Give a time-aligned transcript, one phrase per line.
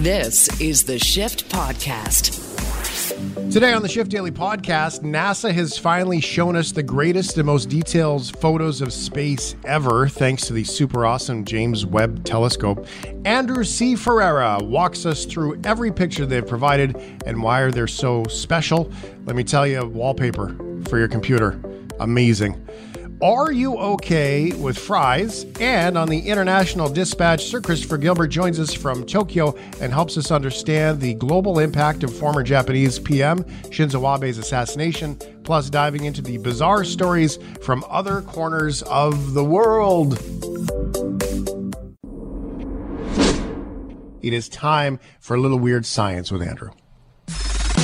[0.00, 2.32] This is the Shift Podcast.
[3.52, 7.68] Today on the Shift Daily podcast, NASA has finally shown us the greatest and most
[7.68, 12.86] detailed photos of space ever, thanks to the super awesome James Webb Telescope.
[13.26, 13.94] Andrew C.
[13.94, 16.96] Ferreira walks us through every picture they've provided
[17.26, 18.90] and why are they're so special.
[19.26, 20.56] Let me tell you, wallpaper
[20.88, 21.60] for your computer.
[22.00, 22.66] Amazing.
[23.22, 25.44] Are you okay with fries?
[25.60, 30.30] And on the international dispatch, Sir Christopher Gilbert joins us from Tokyo and helps us
[30.30, 36.38] understand the global impact of former Japanese PM Shinzo Abe's assassination, plus diving into the
[36.38, 40.14] bizarre stories from other corners of the world.
[44.22, 46.70] It is time for a little weird science with Andrew.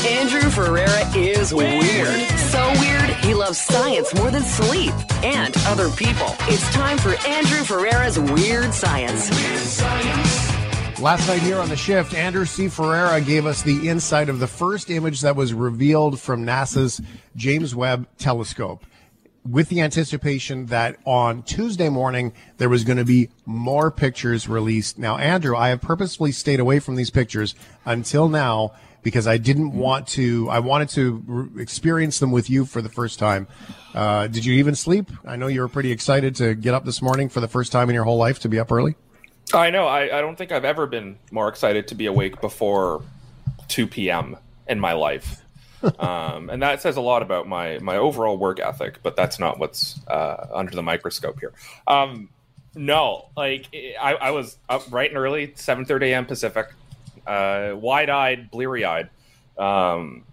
[0.04, 2.28] Andrew Ferreira is weird.
[2.50, 4.92] So weird, he loves science more than sleep
[5.24, 6.34] and other people.
[6.42, 9.30] It's time for Andrew Ferreira's Weird Science.
[11.00, 12.68] Last night here on the shift, Andrew C.
[12.68, 17.00] Ferreira gave us the insight of the first image that was revealed from NASA's
[17.36, 18.84] James Webb Telescope
[19.48, 24.98] with the anticipation that on Tuesday morning there was going to be more pictures released.
[24.98, 28.72] Now, Andrew, I have purposefully stayed away from these pictures until now
[29.06, 30.50] because I didn't want to.
[30.50, 33.46] I wanted to re- experience them with you for the first time.
[33.94, 35.12] Uh, did you even sleep?
[35.24, 37.88] I know you were pretty excited to get up this morning for the first time
[37.88, 38.96] in your whole life to be up early.
[39.54, 39.86] I know.
[39.86, 43.04] I, I don't think I've ever been more excited to be awake before
[43.68, 44.38] 2 p.m.
[44.66, 45.40] in my life.
[46.00, 48.98] um, and that says a lot about my my overall work ethic.
[49.04, 51.52] But that's not what's uh, under the microscope here.
[51.86, 52.28] Um,
[52.74, 56.26] no, like I, I was up bright and early, 7:30 a.m.
[56.26, 56.70] Pacific
[57.26, 59.10] uh, wide-eyed, bleary-eyed,
[59.58, 60.24] um,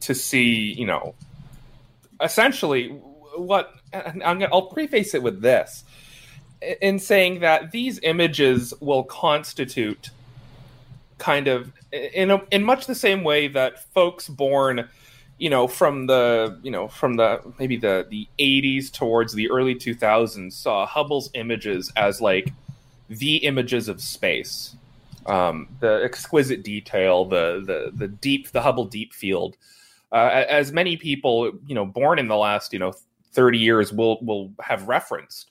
[0.00, 1.14] to see, you know,
[2.20, 2.88] essentially
[3.36, 3.72] what.
[3.92, 5.84] I'm gonna, I'll preface it with this,
[6.82, 10.10] in saying that these images will constitute
[11.18, 14.88] kind of in a, in much the same way that folks born
[15.38, 19.74] you know from the you know from the maybe the the 80s towards the early
[19.74, 22.52] 2000s saw hubble's images as like
[23.08, 24.76] the images of space
[25.26, 29.56] um, the exquisite detail, the the the deep, the Hubble deep field.
[30.12, 32.94] Uh, as many people, you know, born in the last you know
[33.32, 35.50] thirty years will will have referenced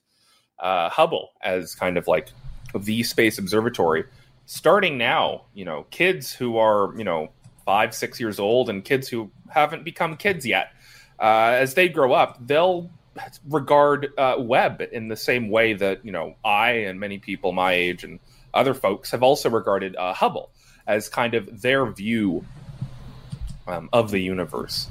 [0.59, 2.29] uh, Hubble as kind of like
[2.75, 4.05] the space observatory.
[4.45, 7.29] Starting now, you know, kids who are you know
[7.65, 10.71] five, six years old, and kids who haven't become kids yet,
[11.19, 12.89] uh, as they grow up, they'll
[13.47, 17.73] regard uh, Webb in the same way that you know I and many people my
[17.73, 18.19] age and
[18.53, 20.51] other folks have also regarded uh, Hubble
[20.85, 22.45] as kind of their view
[23.67, 24.87] um, of the universe.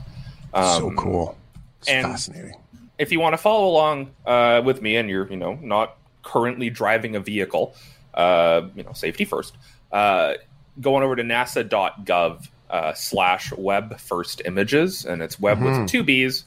[0.54, 1.38] Um, so cool.
[1.80, 2.54] It's fascinating.
[2.98, 6.70] If you want to follow along uh, with me and you're, you know, not currently
[6.70, 7.74] driving a vehicle,
[8.14, 9.56] uh, you know, safety first,
[9.90, 10.34] uh,
[10.80, 15.82] going over to nasa.gov uh, slash Webb first images, and it's Webb mm-hmm.
[15.82, 16.44] with two B's.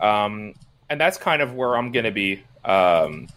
[0.00, 0.54] Um,
[0.90, 3.28] and that's kind of where I'm going to be um,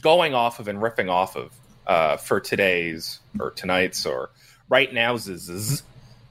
[0.00, 1.52] going off of and riffing off of
[1.90, 4.30] uh, for today's or tonight's or
[4.68, 5.82] right now's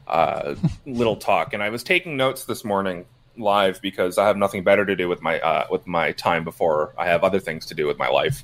[0.07, 0.55] uh,
[0.85, 1.53] little talk.
[1.53, 3.05] And I was taking notes this morning
[3.37, 6.93] live because I have nothing better to do with my uh, with my time before
[6.97, 8.41] I have other things to do with my life.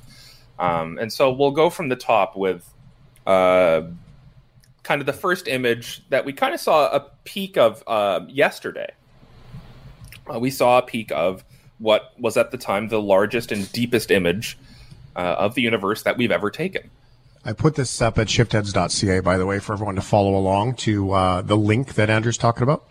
[0.58, 2.70] Um, and so we'll go from the top with
[3.26, 3.82] uh,
[4.82, 8.92] kind of the first image that we kind of saw a peak of uh, yesterday.
[10.38, 11.44] We saw a peak of
[11.78, 14.58] what was at the time the largest and deepest image
[15.14, 16.90] uh, of the universe that we've ever taken.
[17.46, 21.12] I put this up at shiftheads.ca, by the way, for everyone to follow along to
[21.12, 22.88] uh, the link that Andrew's talking about.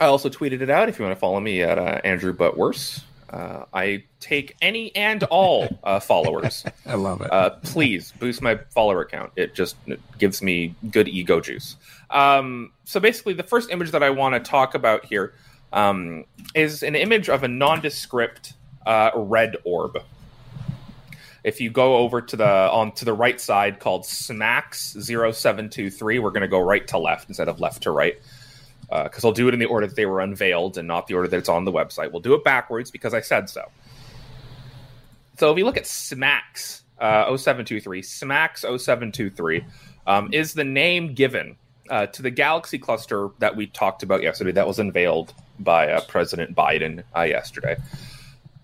[0.00, 2.56] I also tweeted it out if you want to follow me at uh, Andrew But
[2.56, 3.02] Worse.
[3.30, 6.64] Uh, I take any and all uh, followers.
[6.86, 7.32] I love it.
[7.32, 9.32] Uh, please boost my follower count.
[9.36, 11.76] It just it gives me good ego juice.
[12.10, 15.34] Um, so basically, the first image that I want to talk about here
[15.72, 16.24] um,
[16.54, 18.54] is an image of a nondescript
[18.86, 20.02] uh, red orb.
[21.44, 26.30] If you go over to the on to the right side called SMACS 0723, we're
[26.30, 28.20] going to go right to left instead of left to right
[28.88, 31.14] because uh, I'll do it in the order that they were unveiled and not the
[31.14, 32.12] order that it's on the website.
[32.12, 33.70] We'll do it backwards because I said so.
[35.38, 39.64] So if you look at SMACS uh, 0723, SMACS 0723
[40.06, 41.56] um, is the name given
[41.90, 46.00] uh, to the galaxy cluster that we talked about yesterday that was unveiled by uh,
[46.02, 47.76] President Biden uh, yesterday.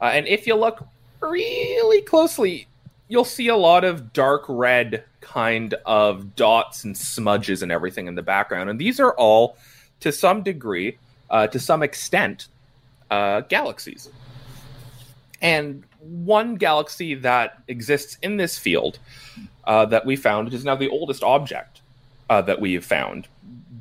[0.00, 0.86] Uh, and if you look
[1.20, 2.68] really closely,
[3.08, 8.14] you'll see a lot of dark red kind of dots and smudges and everything in
[8.14, 8.70] the background.
[8.70, 9.56] And these are all,
[10.00, 10.98] to some degree,
[11.30, 12.48] uh, to some extent,
[13.10, 14.10] uh, galaxies.
[15.40, 18.98] And one galaxy that exists in this field
[19.64, 21.80] uh, that we found, is now the oldest object
[22.30, 23.28] uh, that we have found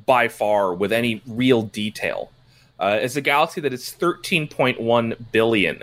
[0.06, 2.30] by far with any real detail
[2.78, 5.82] uh, is a galaxy that is 13.1 billion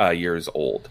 [0.00, 0.88] uh, years old.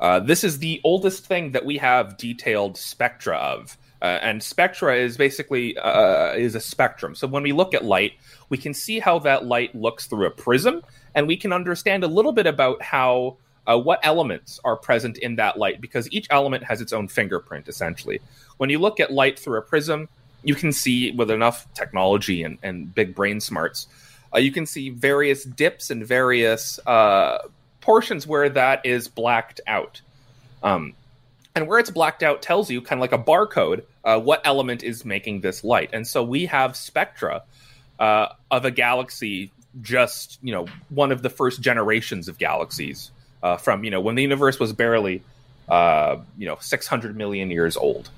[0.00, 3.78] Uh, this is the oldest thing that we have detailed spectra of.
[4.02, 7.14] Uh, and spectra is basically uh, is a spectrum.
[7.14, 8.12] So when we look at light,
[8.50, 10.82] we can see how that light looks through a prism,
[11.14, 15.36] and we can understand a little bit about how uh, what elements are present in
[15.36, 17.66] that light because each element has its own fingerprint.
[17.66, 18.20] Essentially,
[18.58, 20.08] when you look at light through a prism,
[20.42, 23.86] you can see with enough technology and, and big brain smarts,
[24.34, 27.38] uh, you can see various dips and various uh,
[27.84, 30.00] portions where that is blacked out.
[30.62, 30.94] Um,
[31.54, 34.82] and where it's blacked out tells you kind of like a barcode uh, what element
[34.82, 35.90] is making this light.
[35.92, 37.42] And so we have spectra
[38.00, 39.52] uh, of a galaxy,
[39.82, 43.10] just you know, one of the first generations of galaxies
[43.42, 45.22] uh, from you know when the universe was barely
[45.68, 48.10] uh, you know 600 million years old,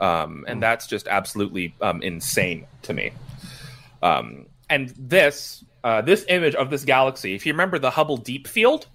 [0.00, 0.60] um, and hmm.
[0.60, 3.12] that's just absolutely um, insane to me.
[4.02, 8.46] Um, and this uh, this image of this galaxy, if you remember the Hubble Deep
[8.46, 8.86] Field,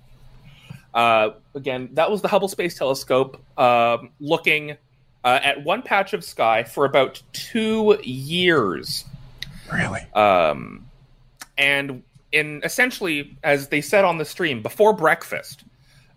[0.94, 4.78] uh, again, that was the Hubble Space Telescope uh, looking
[5.24, 9.06] uh, at one patch of sky for about two years.
[9.72, 10.02] Really?
[10.14, 10.86] Um,
[11.58, 15.64] and in essentially, as they said on the stream, before breakfast,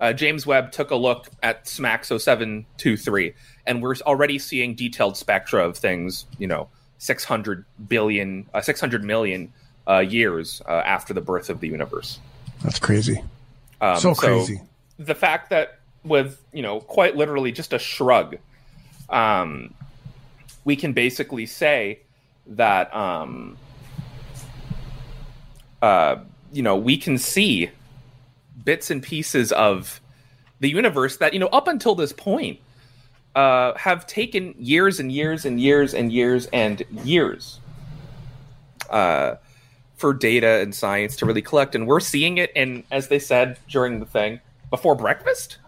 [0.01, 3.35] uh, James Webb took a look at SMACS 0723,
[3.67, 6.69] and we're already seeing detailed spectra of things, you know,
[6.99, 9.53] 600 billion, uh, 600 million
[9.89, 12.19] uh, years uh, after the birth of the universe.
[12.63, 13.23] That's crazy.
[13.81, 14.57] Um, so crazy.
[14.57, 14.63] So
[14.99, 18.37] the fact that with you know quite literally just a shrug,
[19.09, 19.75] um,
[20.65, 22.01] we can basically say
[22.47, 23.57] that um,
[25.83, 26.17] uh,
[26.53, 27.71] you know we can see
[28.65, 30.01] bits and pieces of
[30.61, 32.61] the universe that you know up until this point
[33.35, 37.61] uh, have taken years and years and years and years and years
[38.91, 39.37] uh,
[40.01, 42.51] for data and science to really collect, and we're seeing it.
[42.57, 45.59] And as they said during the thing, before breakfast.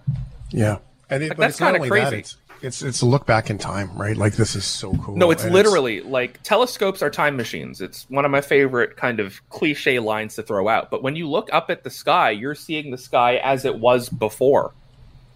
[0.50, 0.78] Yeah,
[1.10, 2.04] and it, like, that's kind of crazy.
[2.04, 4.16] That, it's, it's it's a look back in time, right?
[4.16, 5.16] Like this is so cool.
[5.16, 6.06] No, it's and literally it's...
[6.06, 7.80] like telescopes are time machines.
[7.80, 10.90] It's one of my favorite kind of cliche lines to throw out.
[10.90, 14.08] But when you look up at the sky, you're seeing the sky as it was
[14.08, 14.72] before.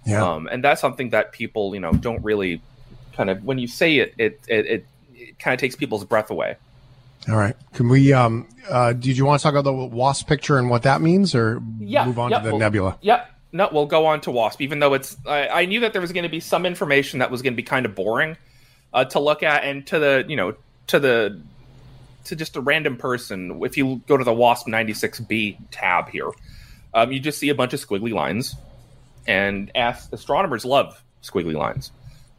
[0.06, 2.62] Yeah, um, and that's something that people you know don't really
[3.14, 6.30] kind of when you say it, it it, it, it kind of takes people's breath
[6.30, 6.56] away.
[7.28, 7.56] All right.
[7.74, 8.12] Can we?
[8.12, 11.34] Um, uh, did you want to talk about the WASP picture and what that means,
[11.34, 12.98] or yeah, move on yeah, to the well, nebula?
[13.00, 13.30] Yep.
[13.52, 15.16] No, we'll go on to Wasp, even though it's.
[15.26, 17.56] I, I knew that there was going to be some information that was going to
[17.56, 18.36] be kind of boring
[18.92, 20.54] uh, to look at, and to the you know
[20.88, 21.40] to the
[22.24, 23.60] to just a random person.
[23.62, 26.30] If you go to the Wasp 96b tab here,
[26.92, 28.54] um, you just see a bunch of squiggly lines,
[29.26, 31.92] and ast- astronomers love squiggly lines.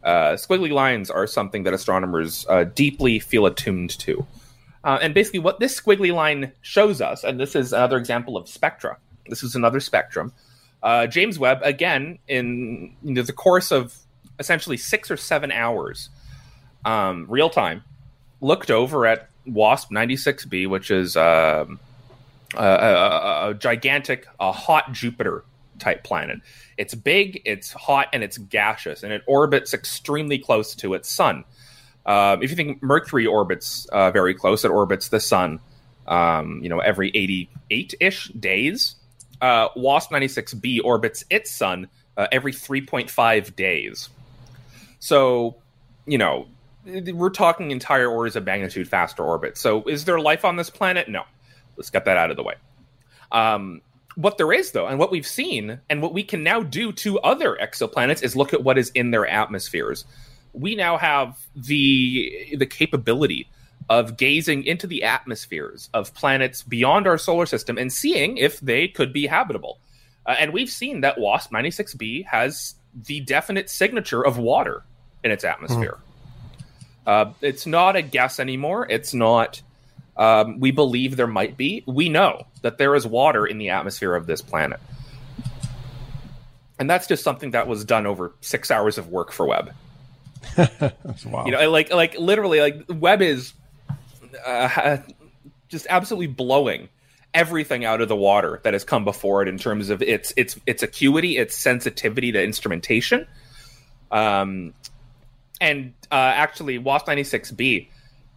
[0.04, 4.25] Uh, squiggly lines are something that astronomers uh, deeply feel attuned to.
[4.83, 8.47] Uh, and basically, what this squiggly line shows us, and this is another example of
[8.47, 8.97] spectra.
[9.27, 10.33] This is another spectrum
[10.83, 13.95] uh, James Webb, again, in you know, the course of
[14.39, 16.09] essentially six or seven hours,
[16.85, 17.83] um, real time,
[18.41, 21.79] looked over at WASP 96b, which is um,
[22.56, 25.44] a, a, a, gigantic, a hot Jupiter
[25.79, 26.39] type planet.
[26.77, 31.44] It's big, it's hot, and it's gaseous, and it orbits extremely close to its sun.
[32.07, 35.60] Uh, if you think Mercury orbits uh, very close, it orbits the sun,
[36.08, 38.96] um, you know, every 88 ish days
[39.41, 44.10] uh, WASP 96b orbits its sun uh, every 3.5 days.
[45.00, 45.55] So,
[46.05, 46.48] you know,
[46.86, 49.60] we're talking entire orders of magnitude faster orbits.
[49.60, 51.10] So, is there life on this planet?
[51.10, 51.24] No.
[51.75, 52.55] Let's get that out of the way.
[53.31, 53.81] Um,
[54.15, 57.20] what there is, though, and what we've seen, and what we can now do to
[57.20, 60.05] other exoplanets is look at what is in their atmospheres.
[60.59, 63.47] We now have the the capability
[63.89, 68.87] of gazing into the atmospheres of planets beyond our solar system and seeing if they
[68.87, 69.79] could be habitable.
[70.25, 74.83] Uh, and we've seen that WASP 96b has the definite signature of water
[75.23, 75.97] in its atmosphere.
[75.97, 76.07] Mm.
[77.07, 78.85] Uh, it's not a guess anymore.
[78.89, 79.61] It's not,
[80.17, 81.83] um, we believe there might be.
[81.87, 84.81] We know that there is water in the atmosphere of this planet.
[86.77, 89.71] And that's just something that was done over six hours of work for Webb.
[91.46, 93.53] You know, like like literally, like Webb is
[94.46, 94.98] uh,
[95.67, 96.89] just absolutely blowing
[97.34, 100.60] everything out of the water that has come before it in terms of its its
[100.65, 103.27] its acuity, its sensitivity to instrumentation.
[104.12, 104.74] Um,
[105.60, 107.89] and uh, actually, WASP ninety six B,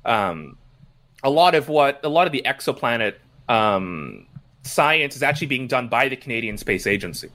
[0.05, 0.57] um,
[1.23, 3.15] a lot of what a lot of the exoplanet
[3.49, 4.27] um,
[4.63, 7.31] science is actually being done by the Canadian Space Agency.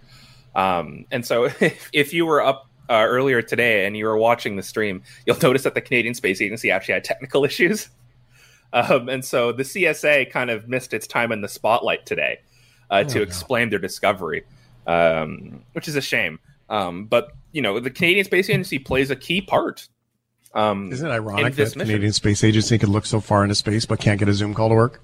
[0.56, 4.56] Um, and so, if, if you were up uh, earlier today and you were watching
[4.56, 7.90] the stream, you'll notice that the Canadian Space Agency actually had technical issues.
[8.74, 12.40] Um, and so the CSA kind of missed its time in the spotlight today
[12.90, 14.44] uh, to oh, explain their discovery,
[14.86, 16.40] um, which is a shame.
[16.70, 19.88] Um, but, you know, the Canadian Space Agency plays a key part.
[20.54, 23.86] Um, Isn't it ironic that the Canadian Space Agency could look so far into space
[23.86, 25.02] but can't get a Zoom call to work?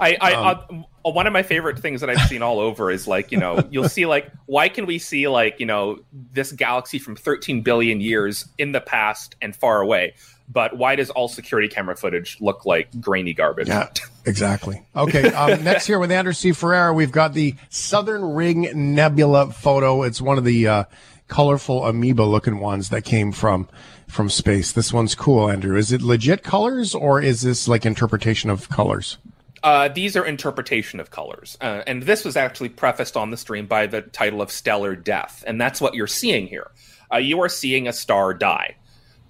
[0.00, 3.06] I, I, um, uh, one of my favorite things that I've seen all over is
[3.06, 5.98] like, you know, you'll see like, why can we see like, you know,
[6.32, 10.14] this galaxy from 13 billion years in the past and far away?
[10.50, 13.68] But why does all security camera footage look like grainy garbage?
[13.68, 13.88] Yeah,
[14.24, 14.82] exactly.
[14.96, 15.32] Okay.
[15.32, 16.52] Um, next here with Andrew C.
[16.52, 20.02] Ferreira, we've got the Southern Ring Nebula photo.
[20.02, 20.84] It's one of the uh,
[21.28, 23.68] colorful amoeba looking ones that came from
[24.08, 24.72] from space.
[24.72, 25.76] This one's cool, Andrew.
[25.76, 29.18] Is it legit colors or is this like interpretation of colors?
[29.62, 33.66] Uh, these are interpretation of colors, uh, and this was actually prefaced on the stream
[33.66, 36.70] by the title of "Stellar Death," and that's what you're seeing here.
[37.12, 38.76] Uh, you are seeing a star die.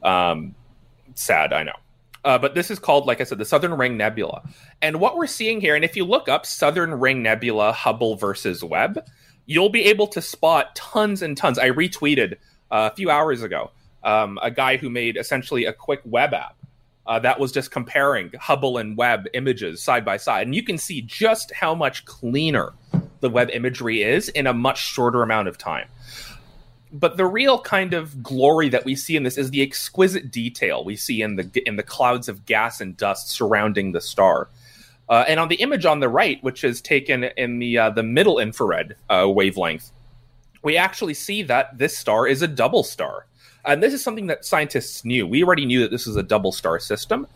[0.02, 0.54] Um,
[1.14, 1.76] sad, I know,
[2.24, 4.42] uh, but this is called, like I said, the Southern Ring Nebula.
[4.82, 8.62] And what we're seeing here, and if you look up Southern Ring Nebula Hubble versus
[8.62, 9.04] Webb,
[9.46, 11.58] you'll be able to spot tons and tons.
[11.58, 12.34] I retweeted
[12.70, 13.70] uh, a few hours ago
[14.02, 16.56] um, a guy who made essentially a quick web app
[17.08, 20.46] uh, that was just comparing Hubble and Webb images side by side.
[20.46, 22.74] And you can see just how much cleaner
[23.20, 25.88] the Webb imagery is in a much shorter amount of time.
[26.92, 30.84] But the real kind of glory that we see in this is the exquisite detail
[30.84, 34.48] we see in the in the clouds of gas and dust surrounding the star.
[35.08, 38.02] Uh, and on the image on the right, which is taken in the uh, the
[38.02, 39.90] middle infrared uh, wavelength,
[40.62, 43.26] we actually see that this star is a double star.
[43.64, 45.26] And this is something that scientists knew.
[45.26, 47.26] We already knew that this was a double star system.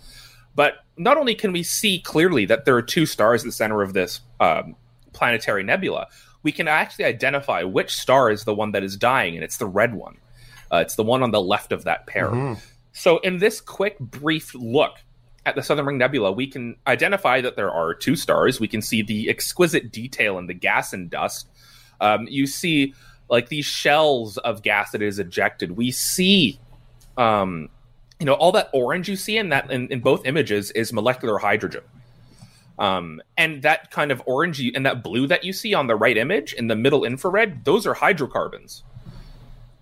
[0.55, 3.83] But not only can we see clearly that there are two stars at the center
[3.83, 4.77] of this um,
[5.13, 6.09] planetary nebula,
[6.43, 9.67] we can actually identify which star is the one that is dying, and it's the
[9.67, 10.19] red one.
[10.71, 12.29] Uh, it's the one on the left of that pair.
[12.29, 12.61] Mm-hmm.
[12.93, 14.97] So, in this quick, brief look
[15.47, 18.61] at the Southern Ring Nebula, we can identify that there are two stars.
[18.61, 21.49] We can see the exquisite detail in the gas and dust.
[22.01, 22.95] Um, you see
[23.29, 25.73] like these shells of gas that is ejected.
[25.73, 26.59] We see,
[27.17, 27.69] um,
[28.19, 31.39] you know, all that orange you see in that in, in both images is molecular
[31.39, 31.83] hydrogen.
[32.79, 36.17] Um, and that kind of orange and that blue that you see on the right
[36.17, 38.83] image in the middle infrared, those are hydrocarbons.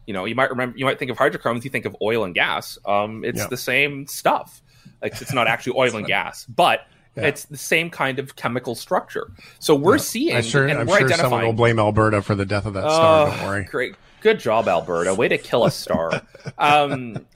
[0.07, 2.35] You know, you might remember, you might think of hydrocarbons, you think of oil and
[2.35, 2.79] gas.
[2.85, 3.47] Um, it's yeah.
[3.47, 4.63] the same stuff.
[5.03, 6.87] Like it's not actually oil and gas, but
[7.17, 7.27] yeah.
[7.27, 9.33] It's the same kind of chemical structure.
[9.59, 10.03] So we're yeah.
[10.03, 12.75] seeing, I'm sure, and I'm we're sure someone will blame Alberta for the death of
[12.75, 13.27] that star.
[13.27, 13.65] Oh, don't worry.
[13.65, 15.15] Great, good job, Alberta.
[15.15, 16.23] Way to kill a star.
[16.59, 17.27] um,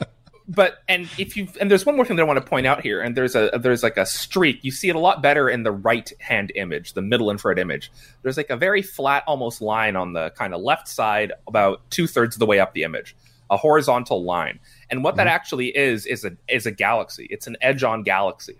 [0.47, 2.83] but and if you and there's one more thing that I want to point out
[2.83, 4.63] here, and there's a there's like a streak.
[4.63, 7.91] You see it a lot better in the right hand image, the middle infrared image.
[8.23, 12.07] There's like a very flat, almost line on the kind of left side, about two
[12.07, 13.17] thirds of the way up the image,
[13.51, 14.61] a horizontal line.
[14.91, 15.19] And what mm-hmm.
[15.19, 17.27] that actually is is a is a galaxy.
[17.31, 18.57] It's an edge on galaxy.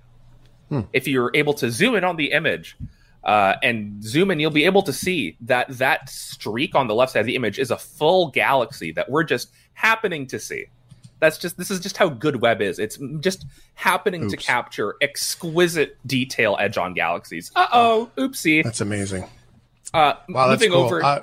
[0.75, 0.89] Hmm.
[0.93, 2.77] If you're able to zoom in on the image
[3.23, 7.13] uh, and zoom in, you'll be able to see that that streak on the left
[7.13, 10.67] side of the image is a full galaxy that we're just happening to see.
[11.21, 12.81] That's just this is just how good Webb is.
[12.81, 14.33] It's just happening Oops.
[14.33, 17.53] to capture exquisite detail edge on galaxies.
[17.55, 18.65] Uh oh, oopsie.
[18.65, 19.25] That's amazing.
[19.95, 20.75] Uh, wow, that's cool.
[20.75, 21.21] Over, uh,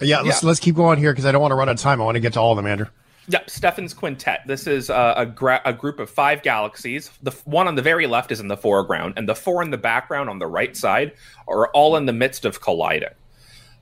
[0.00, 0.48] yeah, let's yeah.
[0.48, 2.00] let's keep going here because I don't want to run out of time.
[2.00, 2.88] I want to get to all of them, Andrew.
[3.30, 4.40] Yep, Stephan's Quintet.
[4.46, 7.10] This is uh, a, gra- a group of five galaxies.
[7.22, 9.76] The one on the very left is in the foreground, and the four in the
[9.76, 11.12] background on the right side
[11.46, 13.10] are all in the midst of colliding.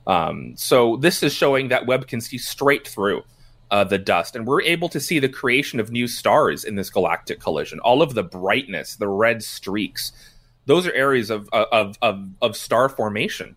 [0.07, 3.23] Um, so this is showing that Webb can see straight through
[3.71, 6.91] uh, the dust, and we're able to see the creation of new stars in this
[6.91, 7.79] galactic collision.
[7.81, 10.11] All of the brightness, the red streaks,
[10.67, 13.55] those are areas of of of, of star formation.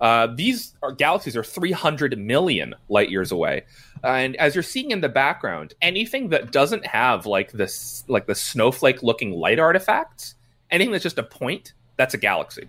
[0.00, 3.64] Uh, these are, galaxies are 300 million light years away,
[4.04, 8.34] and as you're seeing in the background, anything that doesn't have like this, like the
[8.34, 10.34] snowflake looking light artifacts,
[10.70, 12.68] anything that's just a point, that's a galaxy.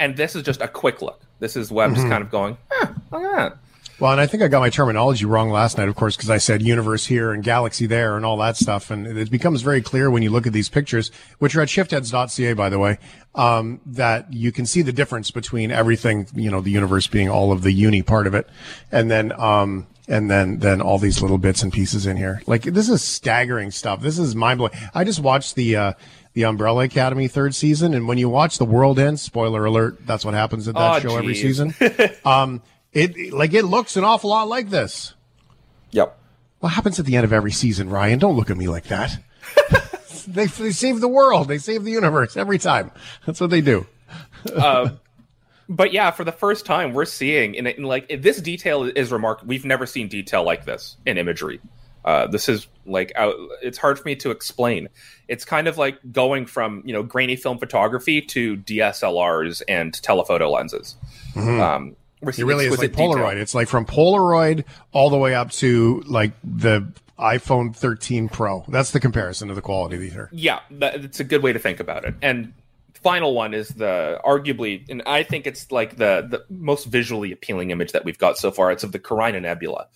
[0.00, 1.22] and this is just a quick look.
[1.38, 2.10] This is Webb's mm-hmm.
[2.10, 3.58] kind of going, eh, look at that.
[4.00, 6.38] Well, and I think I got my terminology wrong last night, of course, because I
[6.38, 8.90] said universe here and galaxy there and all that stuff.
[8.90, 12.54] And it becomes very clear when you look at these pictures, which are at shiftheads.ca,
[12.54, 12.98] by the way,
[13.36, 17.52] um, that you can see the difference between everything, you know, the universe being all
[17.52, 18.48] of the uni part of it.
[18.90, 22.42] And then, um, and then, then all these little bits and pieces in here.
[22.46, 24.00] Like this is staggering stuff.
[24.00, 24.74] This is mind blowing.
[24.92, 25.92] I just watched the, uh,
[26.34, 27.94] the Umbrella Academy third season.
[27.94, 30.98] And when you watch The World Ends, spoiler alert, that's what happens at that oh,
[30.98, 31.18] show geez.
[31.18, 31.74] every season.
[32.24, 32.62] Um,
[32.94, 35.14] it like it looks an awful lot like this.
[35.90, 36.18] Yep.
[36.60, 38.18] What happens at the end of every season, Ryan?
[38.18, 39.18] Don't look at me like that.
[40.26, 41.48] they, they save the world.
[41.48, 42.90] They save the universe every time.
[43.26, 43.86] That's what they do.
[44.56, 44.90] uh,
[45.68, 49.48] but yeah, for the first time, we're seeing in, in like this detail is remarkable.
[49.48, 51.60] We've never seen detail like this in imagery.
[52.04, 54.88] Uh, this is like out, it's hard for me to explain.
[55.26, 60.50] It's kind of like going from you know grainy film photography to DSLRs and telephoto
[60.50, 60.96] lenses.
[61.34, 61.60] Mm-hmm.
[61.60, 61.96] Um,
[62.28, 63.30] it really is like Polaroid.
[63.30, 63.42] Detail.
[63.42, 66.86] It's like from Polaroid all the way up to like the
[67.18, 68.64] iPhone 13 Pro.
[68.68, 70.28] That's the comparison of the quality of these are.
[70.32, 72.14] Yeah, it's a good way to think about it.
[72.22, 72.52] And
[72.94, 77.70] final one is the arguably, and I think it's like the the most visually appealing
[77.70, 78.72] image that we've got so far.
[78.72, 79.86] It's of the Carina Nebula,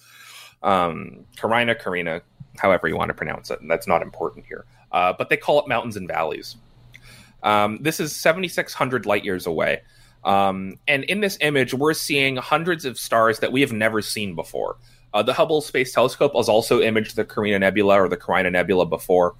[0.62, 2.22] um, Carina, Carina,
[2.56, 3.60] however you want to pronounce it.
[3.60, 6.56] And that's not important here, uh, but they call it mountains and valleys.
[7.42, 9.82] Um, this is 7,600 light years away.
[10.24, 14.34] Um, and in this image, we're seeing hundreds of stars that we have never seen
[14.34, 14.76] before.
[15.14, 18.84] Uh, the Hubble Space Telescope has also imaged the Carina Nebula or the Carina Nebula
[18.86, 19.34] before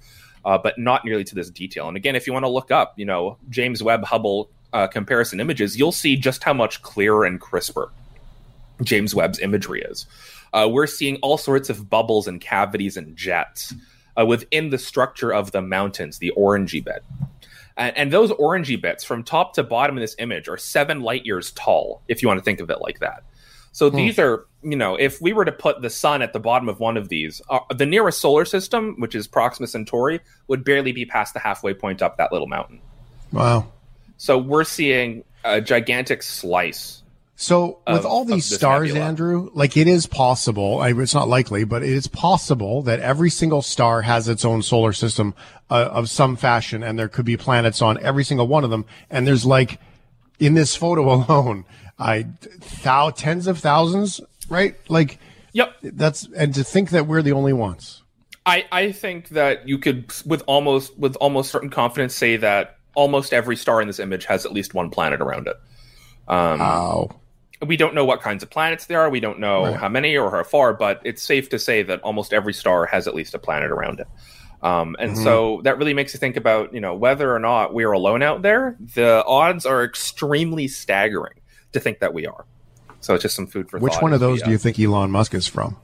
[0.45, 1.87] uh, but not nearly to this detail.
[1.87, 5.39] And again, if you want to look up, you know, James Webb Hubble uh, comparison
[5.39, 7.91] images, you'll see just how much clearer and crisper
[8.83, 10.05] James Webb's imagery is.
[10.53, 13.73] Uh, we're seeing all sorts of bubbles and cavities and jets
[14.19, 17.03] uh, within the structure of the mountains, the orangey bit.
[17.79, 21.25] And, and those orangey bits from top to bottom in this image are seven light
[21.25, 23.23] years tall, if you want to think of it like that.
[23.71, 23.95] So hmm.
[23.95, 26.79] these are, you know, if we were to put the sun at the bottom of
[26.79, 31.05] one of these, uh, the nearest solar system, which is Proxima Centauri, would barely be
[31.05, 32.81] past the halfway point up that little mountain.
[33.31, 33.71] Wow.
[34.17, 36.98] So we're seeing a gigantic slice.
[37.41, 39.05] So with of, all these stars, nebula.
[39.05, 40.81] Andrew, like it is possible.
[40.81, 44.61] I, it's not likely, but it is possible that every single star has its own
[44.61, 45.33] solar system
[45.69, 48.83] uh, of some fashion, and there could be planets on every single one of them.
[49.09, 49.79] And there's like
[50.39, 51.63] in this photo alone,
[51.97, 52.27] I
[52.83, 54.19] thou tens of thousands,
[54.49, 54.75] right?
[54.89, 55.17] Like,
[55.53, 55.77] yep.
[55.81, 58.03] That's and to think that we're the only ones.
[58.45, 63.31] I I think that you could with almost with almost certain confidence say that almost
[63.31, 65.55] every star in this image has at least one planet around it.
[66.27, 67.09] Um, wow.
[67.65, 69.09] We don't know what kinds of planets there are.
[69.09, 69.75] We don't know right.
[69.75, 73.07] how many or how far, but it's safe to say that almost every star has
[73.07, 74.07] at least a planet around it.
[74.61, 75.23] Um, and mm-hmm.
[75.23, 78.41] so that really makes you think about, you know, whether or not we're alone out
[78.41, 78.75] there.
[78.79, 81.39] The odds are extremely staggering
[81.71, 82.45] to think that we are.
[83.01, 85.33] So it's just some food for Which one of those do you think Elon Musk
[85.33, 85.77] is from?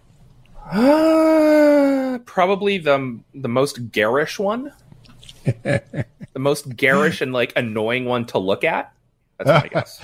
[0.69, 4.73] Uh, probably the the most garish one.
[5.43, 8.93] the most garish and like annoying one to look at.
[9.37, 10.01] That's my guess.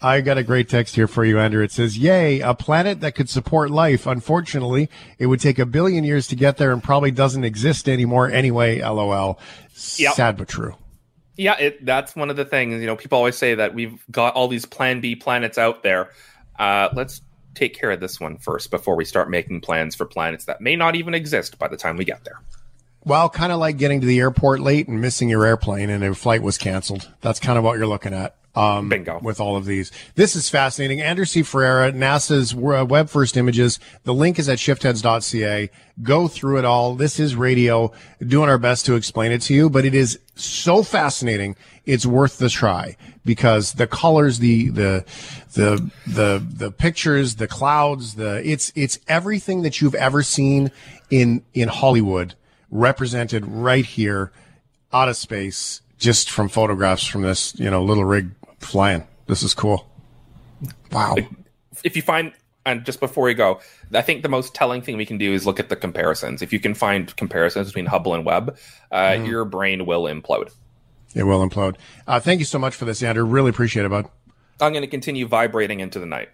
[0.00, 1.64] I got a great text here for you, Andrew.
[1.64, 4.06] It says, Yay, a planet that could support life.
[4.06, 8.30] Unfortunately, it would take a billion years to get there and probably doesn't exist anymore
[8.30, 8.80] anyway.
[8.80, 9.38] LOL.
[9.96, 10.14] Yep.
[10.14, 10.74] Sad but true.
[11.36, 12.80] Yeah, it, that's one of the things.
[12.80, 16.10] You know, people always say that we've got all these Plan B planets out there.
[16.58, 17.22] Uh, let's
[17.54, 20.76] take care of this one first before we start making plans for planets that may
[20.76, 22.40] not even exist by the time we get there.
[23.04, 26.14] Well, kind of like getting to the airport late and missing your airplane and a
[26.14, 27.08] flight was canceled.
[27.20, 28.36] That's kind of what you're looking at.
[28.56, 29.20] Um, Bingo.
[29.20, 29.92] With all of these.
[30.14, 31.02] This is fascinating.
[31.02, 31.42] Andrew C.
[31.42, 33.78] Ferreira, NASA's uh, Webb First Images.
[34.04, 35.70] The link is at shiftheads.ca.
[36.02, 36.94] Go through it all.
[36.94, 37.92] This is radio,
[38.26, 41.54] doing our best to explain it to you, but it is so fascinating.
[41.84, 45.04] It's worth the try because the colors, the, the,
[45.52, 50.70] the, the, the pictures, the clouds, the, it's, it's everything that you've ever seen
[51.10, 52.34] in, in Hollywood
[52.70, 54.32] represented right here
[54.94, 58.30] out of space just from photographs from this, you know, little rig
[58.66, 59.06] flying.
[59.26, 59.88] This is cool.
[60.92, 61.16] Wow.
[61.84, 62.32] If you find,
[62.64, 63.60] and just before we go,
[63.92, 66.42] I think the most telling thing we can do is look at the comparisons.
[66.42, 68.56] If you can find comparisons between Hubble and Webb,
[68.90, 69.26] uh, mm.
[69.26, 70.52] your brain will implode.
[71.14, 71.76] It will implode.
[72.06, 73.24] Uh, thank you so much for this, Andrew.
[73.24, 74.06] Really appreciate it, bud.
[74.60, 76.30] I'm going to continue vibrating into the night.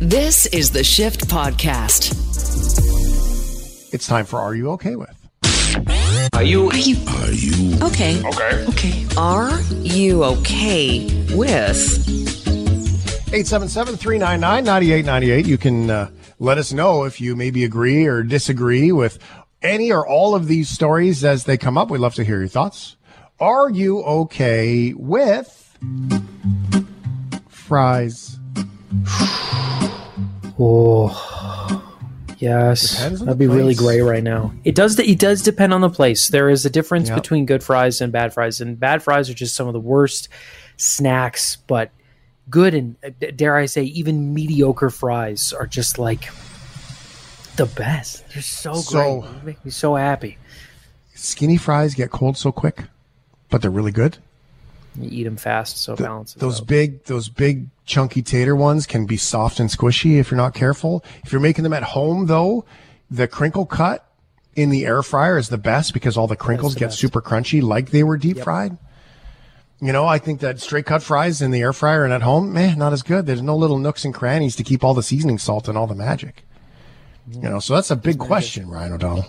[0.00, 2.12] This is the Shift Podcast.
[3.94, 5.16] It's time for Are You Okay With?
[6.34, 6.68] Are you?
[6.68, 6.96] Are you?
[7.06, 7.78] Are you?
[7.80, 8.20] Okay.
[8.24, 8.66] Okay.
[8.66, 9.06] Okay.
[9.16, 11.78] Are you okay with?
[13.30, 15.46] 877-399-9898.
[15.46, 19.20] You can uh, let us know if you maybe agree or disagree with
[19.62, 21.88] any or all of these stories as they come up.
[21.88, 22.96] We'd love to hear your thoughts.
[23.38, 25.78] Are you okay with
[27.48, 28.40] fries?
[30.58, 31.33] oh.
[32.44, 33.56] Yes, that'd be place.
[33.56, 34.52] really great right now.
[34.64, 34.98] It does.
[34.98, 36.28] It does depend on the place.
[36.28, 37.16] There is a difference yep.
[37.16, 40.28] between good fries and bad fries, and bad fries are just some of the worst
[40.76, 41.56] snacks.
[41.56, 41.90] But
[42.50, 46.28] good and uh, dare I say, even mediocre fries are just like
[47.56, 48.28] the best.
[48.34, 49.32] They're so, so great.
[49.40, 50.38] They make me so happy.
[51.14, 52.84] Skinny fries get cold so quick,
[53.48, 54.18] but they're really good.
[54.98, 56.36] You eat them fast, so the, balances.
[56.36, 56.66] Those out.
[56.66, 61.04] big, those big chunky tater ones can be soft and squishy if you're not careful.
[61.24, 62.64] If you're making them at home, though,
[63.10, 64.06] the crinkle cut
[64.54, 66.98] in the air fryer is the best because all the crinkles the get best.
[66.98, 68.44] super crunchy, like they were deep yep.
[68.44, 68.78] fried.
[69.80, 72.52] You know, I think that straight cut fries in the air fryer and at home,
[72.52, 73.26] man, not as good.
[73.26, 75.94] There's no little nooks and crannies to keep all the seasoning salt and all the
[75.94, 76.44] magic.
[77.28, 77.44] Mm-hmm.
[77.44, 79.26] You know, so that's a big question, Ryan O'Donnell.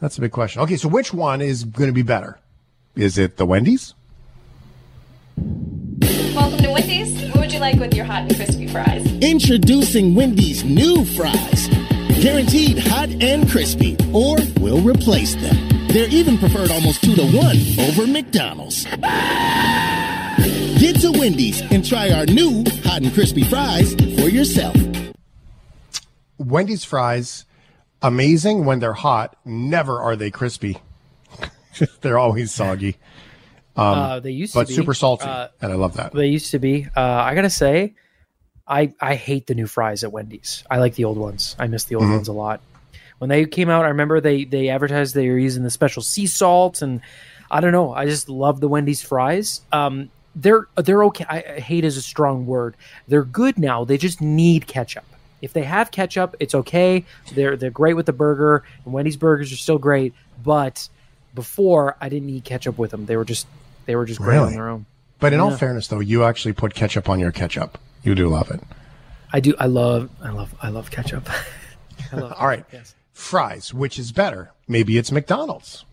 [0.00, 0.62] That's a big question.
[0.62, 2.38] Okay, so which one is going to be better?
[2.94, 3.94] Is it the Wendy's?
[6.52, 7.30] Welcome to Wendy's.
[7.30, 9.10] What would you like with your hot and crispy fries?
[9.22, 11.68] Introducing Wendy's new fries.
[12.20, 15.88] Guaranteed hot and crispy, or we'll replace them.
[15.88, 17.56] They're even preferred almost two to one
[17.88, 18.84] over McDonald's.
[18.84, 19.00] Get
[21.00, 24.76] to Wendy's and try our new hot and crispy fries for yourself.
[26.36, 27.46] Wendy's fries,
[28.02, 29.38] amazing when they're hot.
[29.46, 30.76] Never are they crispy.
[32.02, 32.98] they're always soggy.
[33.76, 36.12] Um, uh, they used but to be, But super salty, uh, and I love that.
[36.12, 36.86] They used to be.
[36.94, 37.94] Uh, I gotta say,
[38.66, 40.64] I I hate the new fries at Wendy's.
[40.70, 41.56] I like the old ones.
[41.58, 42.14] I miss the old mm-hmm.
[42.14, 42.60] ones a lot.
[43.18, 46.26] When they came out, I remember they they advertised they were using the special sea
[46.26, 47.00] salt, and
[47.50, 47.92] I don't know.
[47.92, 49.62] I just love the Wendy's fries.
[49.72, 51.24] Um, they're they're okay.
[51.28, 52.76] I, hate is a strong word.
[53.08, 53.84] They're good now.
[53.84, 55.04] They just need ketchup.
[55.40, 57.04] If they have ketchup, it's okay.
[57.34, 60.14] They're they're great with the burger, and Wendy's burgers are still great.
[60.42, 60.88] But
[61.34, 63.06] before, I didn't need ketchup with them.
[63.06, 63.46] They were just
[63.86, 64.48] they were just great really?
[64.48, 64.86] on their own.
[65.20, 65.44] But in yeah.
[65.44, 67.78] all fairness, though, you actually put ketchup on your ketchup.
[68.02, 68.60] You do love it.
[69.32, 69.54] I do.
[69.58, 70.10] I love.
[70.22, 70.54] I love.
[70.60, 71.28] I love ketchup.
[72.12, 72.64] I love all right.
[72.72, 72.94] Yes.
[73.12, 73.72] Fries.
[73.72, 74.50] Which is better?
[74.66, 75.84] Maybe it's McDonald's.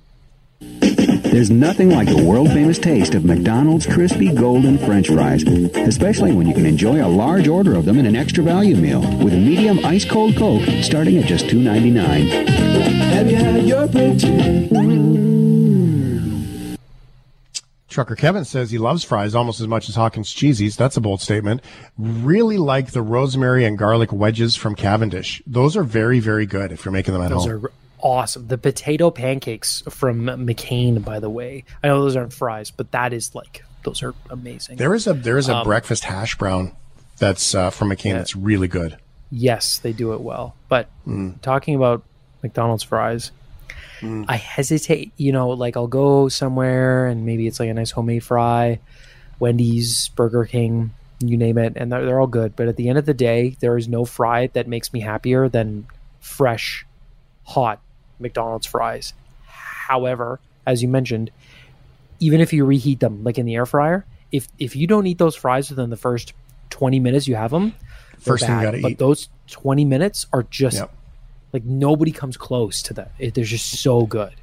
[0.59, 6.47] There's nothing like the world famous taste of McDonald's crispy golden french fries, especially when
[6.47, 9.37] you can enjoy a large order of them in an extra value meal with a
[9.37, 12.49] medium ice cold Coke starting at just $2.99.
[13.11, 13.87] Have you had your
[17.99, 20.77] Trucker Kevin says he loves fries almost as much as Hawkins Cheezies.
[20.77, 21.61] That's a bold statement.
[21.97, 25.43] Really like the rosemary and garlic wedges from Cavendish.
[25.45, 27.39] Those are very, very good if you're making them at home.
[27.39, 27.65] Those home.
[27.65, 28.47] Are awesome.
[28.47, 31.65] The potato pancakes from McCain, by the way.
[31.83, 34.77] I know those aren't fries, but that is like those are amazing.
[34.77, 36.71] There is a there is a um, breakfast hash brown
[37.17, 38.11] that's uh, from McCain.
[38.11, 38.19] Yeah.
[38.19, 38.97] That's really good.
[39.29, 40.55] Yes, they do it well.
[40.69, 41.41] But mm.
[41.41, 42.03] talking about
[42.43, 43.31] McDonald's fries,
[43.99, 44.25] mm.
[44.27, 45.11] I hesitate.
[45.17, 48.79] You know, like I'll go somewhere and maybe it's like a nice homemade fry,
[49.39, 52.55] Wendy's, Burger King, you name it, and they're, they're all good.
[52.55, 55.49] But at the end of the day, there is no fry that makes me happier
[55.49, 55.87] than
[56.19, 56.85] fresh,
[57.43, 57.79] hot
[58.19, 59.13] McDonald's fries.
[59.45, 61.31] However, as you mentioned,
[62.19, 65.17] even if you reheat them like in the air fryer, if if you don't eat
[65.17, 66.33] those fries within the first
[66.69, 67.73] 20 minutes you have them,
[68.19, 68.97] first thing you got to eat.
[68.97, 70.93] those 20 minutes are just yep.
[71.53, 73.11] Like nobody comes close to that.
[73.19, 74.33] It, they're just so good.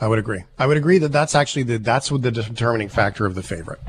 [0.00, 0.44] I would agree.
[0.58, 3.80] I would agree that that's actually the that's what the determining factor of the favorite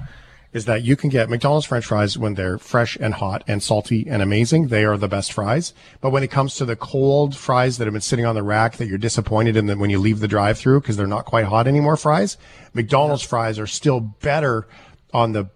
[0.56, 4.08] is that you can get McDonald's french fries when they're fresh and hot and salty
[4.08, 4.70] and amazing.
[4.70, 5.74] They are the best fries.
[6.00, 8.78] But when it comes to the cold fries that have been sitting on the rack
[8.78, 11.44] that you're disappointed in them when you leave the drive through because they're not quite
[11.44, 12.38] hot anymore fries,
[12.74, 13.30] McDonald's yeah.
[13.30, 14.66] fries are still better
[15.14, 15.50] on the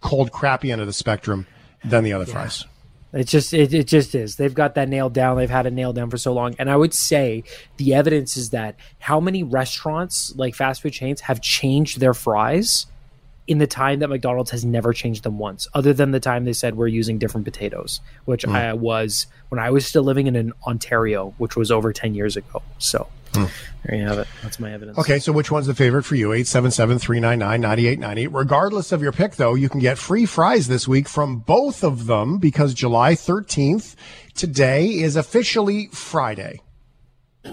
[0.00, 1.46] cold crappy end of the spectrum
[1.84, 2.32] than the other yeah.
[2.32, 2.64] fries.
[3.12, 4.36] It just it, it just is.
[4.36, 5.36] They've got that nailed down.
[5.36, 6.54] They've had it nailed down for so long.
[6.58, 7.42] And I would say
[7.76, 12.86] the evidence is that how many restaurants like fast food chains have changed their fries
[13.48, 16.52] in the time that McDonald's has never changed them once, other than the time they
[16.52, 18.54] said we're using different potatoes, which mm.
[18.54, 22.62] I was when I was still living in Ontario, which was over 10 years ago.
[22.78, 23.50] So mm.
[23.84, 24.28] there you have it.
[24.42, 24.98] That's my evidence.
[24.98, 26.32] Okay, so which one's the favorite for you?
[26.32, 28.26] 877 399 9898.
[28.36, 32.06] Regardless of your pick, though, you can get free fries this week from both of
[32.06, 33.94] them because July 13th,
[34.34, 36.60] today, is officially Friday.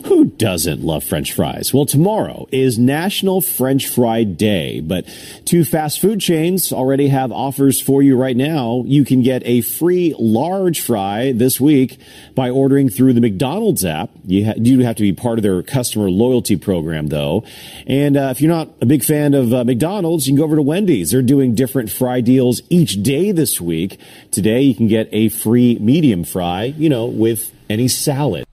[0.05, 1.73] Who doesn't love French fries?
[1.73, 5.07] Well, tomorrow is National French Fry Day, but
[5.45, 8.83] two fast food chains already have offers for you right now.
[8.85, 11.99] You can get a free large fry this week
[12.35, 14.09] by ordering through the McDonald's app.
[14.25, 17.45] You, ha- you have to be part of their customer loyalty program, though.
[17.85, 20.57] And uh, if you're not a big fan of uh, McDonald's, you can go over
[20.57, 21.11] to Wendy's.
[21.11, 23.99] They're doing different fry deals each day this week.
[24.31, 28.46] Today, you can get a free medium fry, you know, with any salad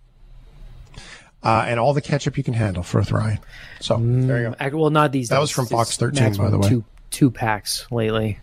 [1.44, 3.38] uh, and all the ketchup you can handle for a fry.
[3.80, 4.78] So mm, there you go.
[4.78, 5.28] Well, not these.
[5.28, 5.42] That days.
[5.42, 6.68] was from Fox 13, by the way.
[6.68, 8.38] Two, two packs lately.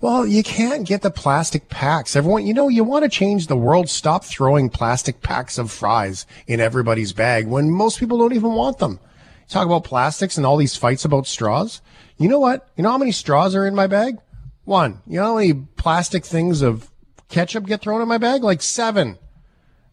[0.00, 2.16] Well, you can't get the plastic packs.
[2.16, 3.90] Everyone, you know, you want to change the world.
[3.90, 8.78] Stop throwing plastic packs of fries in everybody's bag when most people don't even want
[8.78, 9.00] them.
[9.48, 11.82] talk about plastics and all these fights about straws.
[12.16, 12.68] You know what?
[12.76, 14.18] You know how many straws are in my bag?
[14.64, 15.02] One.
[15.06, 16.88] You know how many plastic things of
[17.28, 18.42] ketchup get thrown in my bag?
[18.44, 19.18] Like seven.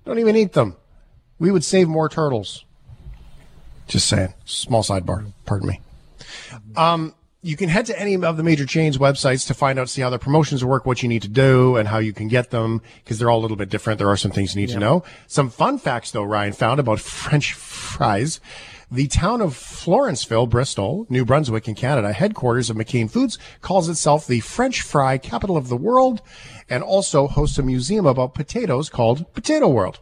[0.06, 0.78] Don't even eat them
[1.40, 2.66] we would save more turtles.
[3.88, 4.34] Just saying.
[4.46, 5.32] Small sidebar.
[5.46, 5.82] Pardon me.
[6.76, 10.02] Um, you can head to any of the major chains websites to find out, see
[10.02, 12.82] how their promotions work, what you need to do, and how you can get them,
[13.04, 14.00] because they're all a little bit different.
[14.00, 14.76] There are some things you need yeah.
[14.76, 15.04] to know.
[15.28, 18.40] Some fun facts, though, Ryan found about French fries.
[18.90, 24.26] The town of Florenceville, Bristol, New Brunswick in Canada, headquarters of McCain Foods, calls itself
[24.26, 26.22] the French fry capital of the world
[26.70, 30.00] and also hosts a museum about potatoes called Potato World.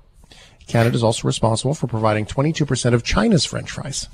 [0.68, 4.08] Canada is also responsible for providing 22% of China's French fries.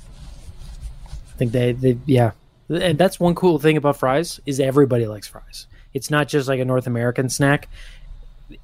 [1.06, 2.32] I think they, they, yeah.
[2.68, 5.66] And that's one cool thing about fries is everybody likes fries.
[5.92, 7.68] It's not just like a North American snack.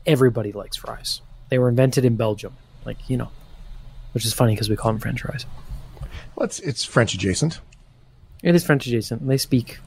[0.04, 1.20] Everybody likes fries.
[1.48, 3.30] They were invented in Belgium, like you know,
[4.12, 5.46] which is funny because we call them French fries.
[6.34, 7.60] Well, it's it's French adjacent.
[8.42, 9.26] It is French adjacent.
[9.26, 9.78] They speak,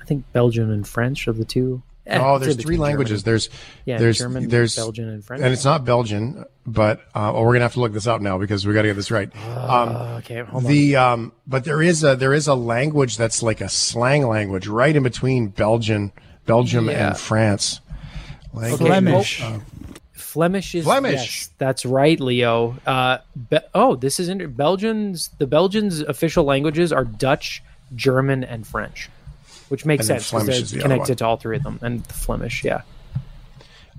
[0.00, 1.82] I think, Belgian and French are the two.
[2.04, 3.22] Eh, oh, there's three languages.
[3.22, 3.32] German.
[3.32, 3.50] There's
[3.84, 7.52] yeah, there's German, there's Belgian and French, and it's not Belgian, but uh, oh, we're
[7.52, 9.34] gonna have to look this up now because we got to get this right.
[9.46, 11.12] Um, uh, okay, hold the on.
[11.12, 14.94] um, but there is a there is a language that's like a slang language right
[14.94, 16.10] in between Belgian,
[16.44, 17.08] Belgium yeah.
[17.08, 17.80] and France.
[18.52, 19.40] Like, Flemish.
[19.40, 19.60] Uh,
[20.12, 21.12] Flemish is Flemish.
[21.12, 22.78] Yes, that's right, Leo.
[22.86, 23.18] Uh,
[23.50, 25.30] be, oh, this is inter- Belgians.
[25.38, 27.62] The Belgians' official languages are Dutch,
[27.94, 29.10] German, and French,
[29.72, 31.78] which makes sense because they're connected to all three of them.
[31.80, 32.82] And the Flemish, yeah.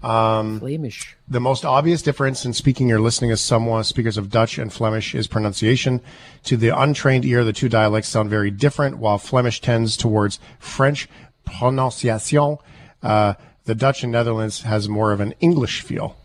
[0.03, 1.17] Um, Flemish.
[1.27, 5.15] The most obvious difference in speaking or listening as someone speakers of Dutch and Flemish
[5.15, 6.01] is pronunciation.
[6.43, 8.99] To the untrained ear, the two dialects sound very different.
[8.99, 11.09] While Flemish tends towards French
[11.45, 12.57] pronunciation,
[13.01, 13.33] uh,
[13.65, 16.15] the Dutch and Netherlands has more of an English feel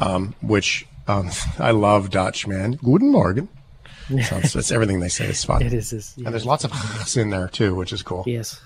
[0.00, 2.72] um, which um, I love Dutch, man.
[2.82, 3.48] Guten Morgen.
[4.08, 5.62] So it's, it's, everything they say is fun.
[5.62, 5.92] It is.
[5.92, 6.26] is yeah.
[6.26, 8.22] And there's lots of us in there too, which is cool.
[8.26, 8.60] Yes.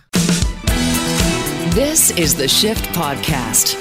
[1.74, 3.77] This is the Shift Podcast.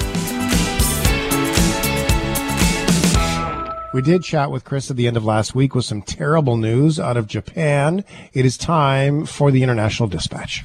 [3.92, 7.00] We did chat with Chris at the end of last week with some terrible news
[7.00, 8.04] out of Japan.
[8.32, 10.64] It is time for the International Dispatch.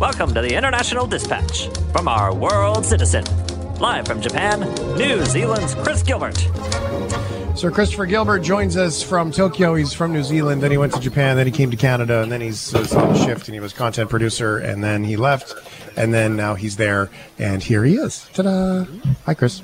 [0.00, 3.24] Welcome to the International Dispatch from our world citizen.
[3.78, 4.60] Live from Japan,
[4.96, 6.44] New Zealand's Chris Gilbert.
[7.54, 9.74] Sir Christopher Gilbert joins us from Tokyo.
[9.74, 12.32] He's from New Zealand, then he went to Japan, then he came to Canada, and
[12.32, 15.54] then he's on the shift and he was content producer, and then he left,
[15.96, 18.28] and then now he's there, and here he is.
[18.32, 18.84] Ta-da!
[19.26, 19.60] Hi, Chris.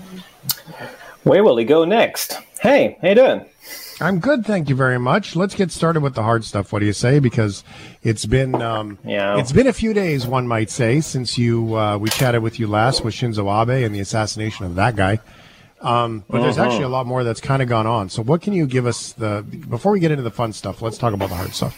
[1.25, 2.39] Where will he go next?
[2.61, 3.45] Hey, how you doing?
[4.01, 5.35] I'm good, thank you very much.
[5.35, 6.73] Let's get started with the hard stuff.
[6.73, 7.19] What do you say?
[7.19, 7.65] Because
[8.05, 9.39] it's been um, yeah.
[9.39, 12.69] it's been a few days, one might say, since you uh, we chatted with you
[12.69, 15.19] last with Shinzo Abe and the assassination of that guy.
[15.81, 16.45] Um, but uh-huh.
[16.45, 18.09] there's actually a lot more that's kind of gone on.
[18.09, 20.83] So, what can you give us the before we get into the fun stuff?
[20.83, 21.77] Let's talk about the hard stuff.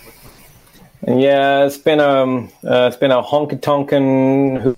[1.07, 4.77] Yeah, it's been um, uh, it's been a honky tonkin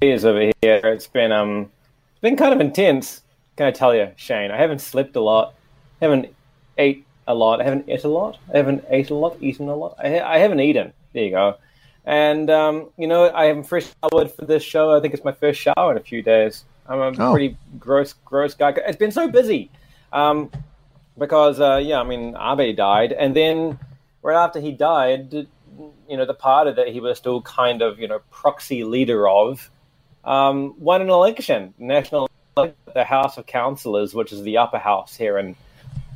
[0.00, 0.80] days over here.
[0.84, 1.70] It's been um,
[2.12, 3.22] it's been kind of intense.
[3.56, 4.50] Can I tell you, Shane?
[4.50, 5.54] I haven't slept a lot.
[6.00, 6.34] I Haven't
[6.76, 7.60] ate a lot.
[7.60, 8.38] I haven't ate a lot.
[8.52, 9.96] I haven't ate a lot, eaten a lot.
[9.98, 10.92] I, I haven't eaten.
[11.12, 11.56] There you go.
[12.04, 14.96] And, um, you know, I am fresh showered for this show.
[14.96, 16.64] I think it's my first shower in a few days.
[16.88, 17.32] I'm a oh.
[17.32, 18.74] pretty gross, gross guy.
[18.86, 19.70] It's been so busy.
[20.12, 20.50] Um,
[21.18, 23.12] because, uh, yeah, I mean, Abe died.
[23.12, 23.78] And then
[24.22, 28.08] right after he died, you know, the party that he was still kind of, you
[28.08, 29.70] know, proxy leader of
[30.24, 32.28] um, won an election, national
[32.94, 35.54] the House of Councillors, which is the upper house here in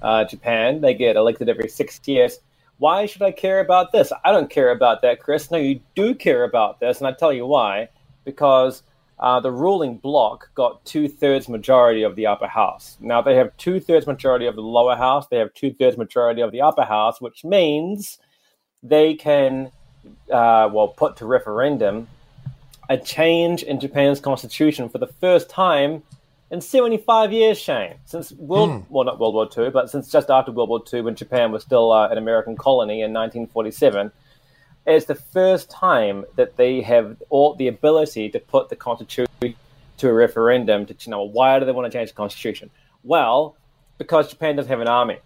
[0.01, 0.81] uh, Japan.
[0.81, 2.39] They get elected every six years.
[2.79, 4.11] Why should I care about this?
[4.25, 5.51] I don't care about that, Chris.
[5.51, 7.91] No, you do care about this, and I tell you why.
[8.25, 8.83] Because
[9.21, 12.97] uh, the ruling bloc got two thirds majority of the upper house.
[13.01, 15.27] Now they have two thirds majority of the lower house.
[15.29, 18.19] They have two thirds majority of the upper house, which means
[18.83, 19.71] they can,
[20.33, 22.09] uh, well, put to referendum
[22.89, 26.03] a change in Japan's constitution for the first time
[26.51, 28.85] in 75 years, Shane, since World, mm.
[28.89, 31.63] well, not World War II, but since just after World War II, when Japan was
[31.63, 34.11] still uh, an American colony in 1947,
[34.87, 39.27] it's the first time that they have all the ability to put the constitution
[39.99, 42.71] to a referendum to you know why do they want to change the constitution?
[43.03, 43.57] Well,
[43.99, 45.19] because Japan doesn't have an army,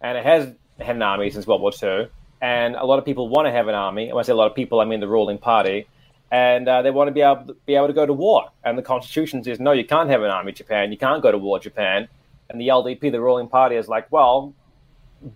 [0.00, 2.08] and it has had an army since World War II,
[2.40, 4.04] and a lot of people want to have an army.
[4.04, 5.86] And when I say a lot of people, I mean the ruling party
[6.30, 8.50] and uh, they want to be able to be able to go to war.
[8.64, 10.92] And the constitution says, no, you can't have an army, Japan.
[10.92, 12.08] You can't go to war, Japan.
[12.48, 14.54] And the LDP, the ruling party, is like, well,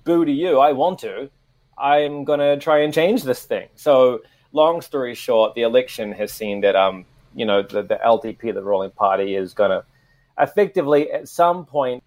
[0.05, 0.59] boo to you.
[0.61, 1.31] I want to.
[1.77, 3.69] I'm going to try and change this thing.
[3.77, 8.55] So, long story short, the election has seen that, um, you know, the, the LDP,
[8.55, 9.85] the ruling party, is going to
[10.39, 12.03] effectively, at some point,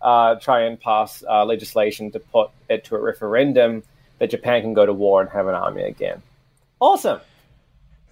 [0.00, 3.82] uh, try and pass uh, legislation to put it to a referendum
[4.18, 6.22] that Japan can go to war and have an army again.
[6.80, 7.20] Awesome.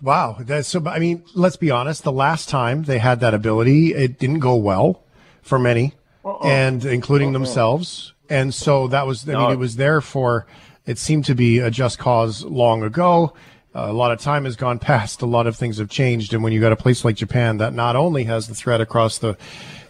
[0.00, 0.36] Wow.
[0.40, 2.04] That's so, I mean, let's be honest.
[2.04, 5.02] The last time they had that ability, it didn't go well
[5.42, 6.46] for many, uh-uh.
[6.46, 7.44] and including uh-uh.
[7.44, 8.14] themselves.
[8.30, 9.40] And so that was, I no.
[9.40, 10.46] mean, it was there for,
[10.88, 13.34] it seemed to be a just cause long ago.
[13.74, 15.20] Uh, a lot of time has gone past.
[15.20, 16.32] A lot of things have changed.
[16.32, 19.18] And when you got a place like Japan that not only has the threat across
[19.18, 19.36] the,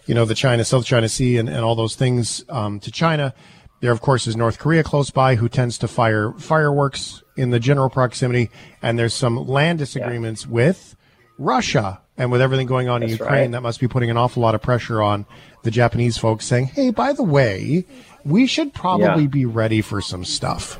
[0.05, 3.33] you know, the China, South China Sea and, and all those things, um, to China,
[3.79, 7.61] There, of course, is North Korea close by, who tends to fire fireworks in the
[7.61, 8.51] general proximity.
[8.81, 10.51] And there's some land disagreements yeah.
[10.51, 10.97] with
[11.37, 12.01] Russia.
[12.17, 13.51] And with everything going on That's in Ukraine, right.
[13.51, 15.25] that must be putting an awful lot of pressure on
[15.63, 17.85] the Japanese folks saying, hey, by the way,
[18.25, 19.29] we should probably yeah.
[19.29, 20.79] be ready for some stuff.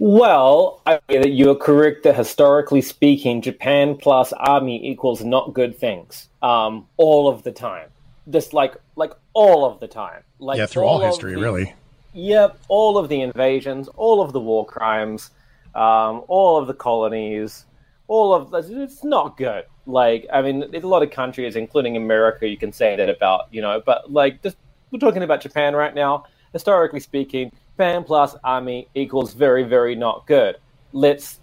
[0.00, 6.28] Well, I mean, you're correct that historically speaking, Japan plus army equals not good things
[6.40, 7.88] um, all of the time.
[8.30, 10.22] Just like like all of the time.
[10.38, 11.74] Like yeah, through all, all history, the, really.
[12.12, 15.30] Yep, all of the invasions, all of the war crimes,
[15.74, 17.64] um, all of the colonies,
[18.06, 18.54] all of.
[18.54, 19.64] It's not good.
[19.88, 23.48] Like, I mean, there's a lot of countries, including America, you can say that about,
[23.50, 24.58] you know, but like, just,
[24.90, 26.24] we're talking about Japan right now.
[26.52, 30.56] Historically speaking, Japan plus army equals very, very not good.
[30.92, 31.38] Let's,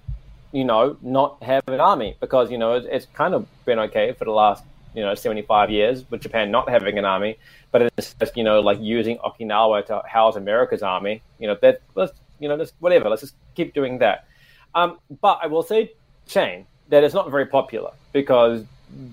[0.51, 4.13] you know, not have an army because, you know, it's, it's kind of been okay
[4.13, 4.63] for the last,
[4.95, 7.37] you know, 75 years with Japan not having an army,
[7.71, 11.21] but it's just, you know, like using Okinawa to house America's army.
[11.39, 13.09] You know, that, let's, you know, just whatever.
[13.09, 14.27] Let's just keep doing that.
[14.73, 15.93] Um, but I will say,
[16.27, 18.63] Shane, that it's not very popular because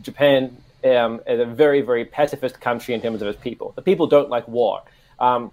[0.02, 3.72] Japan um, is a very, very pacifist country in terms of its people.
[3.76, 4.82] The people don't like war.
[5.18, 5.52] Um,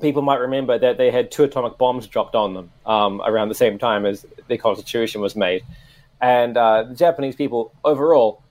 [0.00, 3.54] people might remember that they had two atomic bombs dropped on them um, around the
[3.54, 5.64] same time as the Constitution was made.
[6.20, 8.42] And uh, the Japanese people overall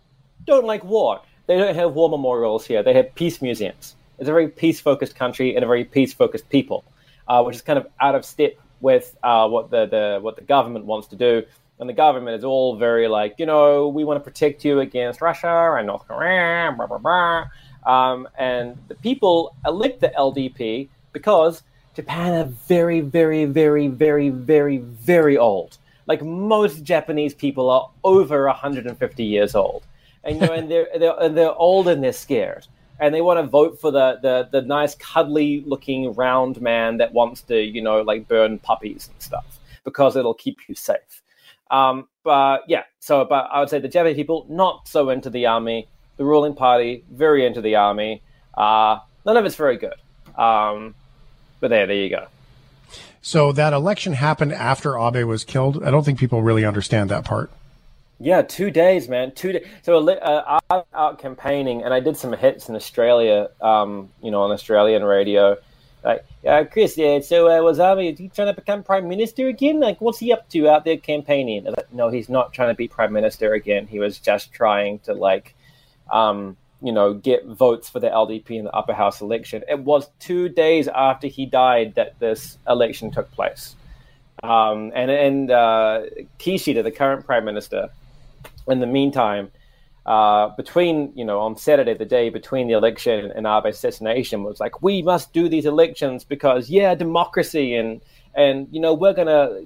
[0.45, 1.21] don't like war.
[1.47, 2.83] They don't have war memorials here.
[2.83, 3.95] They have peace museums.
[4.19, 6.85] It's a very peace focused country and a very peace focused people,
[7.27, 10.43] uh, which is kind of out of step with uh, what the, the what the
[10.43, 11.43] government wants to do.
[11.79, 15.21] And the government is all very like, you know, we want to protect you against
[15.21, 17.45] Russia and North Korea, blah, blah, blah.
[17.85, 24.77] Um, and the people elect the LDP because Japan are very, very, very, very, very,
[24.77, 25.77] very old.
[26.07, 29.83] Like most Japanese people are over 150 years old,
[30.23, 32.67] and you know, and they're they're they're old and they're scared,
[32.99, 37.13] and they want to vote for the, the the nice, cuddly looking round man that
[37.13, 41.22] wants to, you know, like burn puppies and stuff because it'll keep you safe.
[41.73, 45.47] Um, but yeah, so but I would say the Japanese people not so into the
[45.47, 45.87] army.
[46.17, 48.21] The ruling party very into the army.
[48.53, 49.95] Uh, none of it's very good.
[50.39, 50.93] Um,
[51.59, 52.27] but there, there you go.
[53.23, 55.83] So that election happened after Abe was killed.
[55.83, 57.49] I don't think people really understand that part.
[58.19, 59.31] Yeah, two days, man.
[59.31, 59.67] Two days.
[59.81, 63.49] So uh, I was out campaigning, and I did some hits in Australia.
[63.59, 65.57] Um, you know, on Australian radio.
[66.03, 67.19] Like, uh, Chris, yeah.
[67.21, 69.79] So uh, was Abe trying to become prime minister again?
[69.79, 71.63] Like, what's he up to out there campaigning?
[71.63, 73.87] Like, no, he's not trying to be prime minister again.
[73.87, 75.55] He was just trying to like,
[76.11, 79.63] um, you know, get votes for the LDP in the upper house election.
[79.69, 83.75] It was two days after he died that this election took place.
[84.43, 86.01] Um, and and uh,
[86.39, 87.89] Kishida, the current prime minister,
[88.67, 89.51] in the meantime,
[90.05, 94.59] uh, between you know on Saturday, the day between the election and Abe's assassination, was
[94.59, 98.01] like, we must do these elections because yeah, democracy and
[98.35, 99.61] and you know we're gonna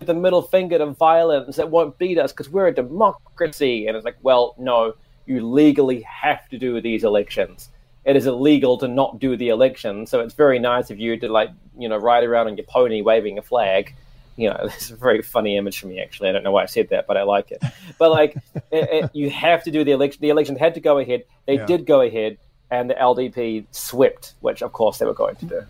[0.00, 3.86] the middle finger to violence that won't beat us because we're a democracy.
[3.86, 4.94] And it's like, well, no,
[5.26, 7.68] you legally have to do these elections.
[8.04, 10.06] It is illegal to not do the election.
[10.06, 13.02] So it's very nice of you to like, you know, ride around on your pony
[13.02, 13.94] waving a flag.
[14.38, 16.00] You know, it's a very funny image for me.
[16.00, 17.62] Actually, I don't know why I said that, but I like it.
[17.98, 18.36] But like,
[18.70, 20.20] it, it, you have to do the election.
[20.22, 21.24] The election had to go ahead.
[21.46, 21.66] They yeah.
[21.66, 22.38] did go ahead,
[22.70, 25.62] and the LDP swept, which of course they were going to do.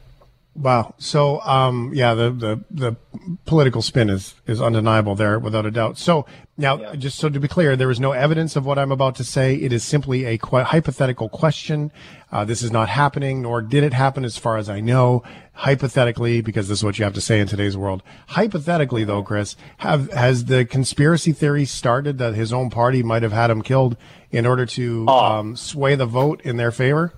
[0.59, 0.95] Wow.
[0.99, 2.97] So, um, yeah, the, the, the
[3.45, 5.99] political spin is, is undeniable there without a doubt.
[5.99, 6.97] So now, yeah.
[6.97, 9.55] just so to be clear, there is no evidence of what I'm about to say.
[9.55, 11.93] It is simply a qu- hypothetical question.
[12.33, 15.23] Uh, this is not happening, nor did it happen as far as I know.
[15.53, 18.03] Hypothetically, because this is what you have to say in today's world.
[18.27, 23.33] Hypothetically, though, Chris, have, has the conspiracy theory started that his own party might have
[23.33, 23.97] had him killed
[24.33, 25.25] in order to, oh.
[25.25, 27.13] um, sway the vote in their favor?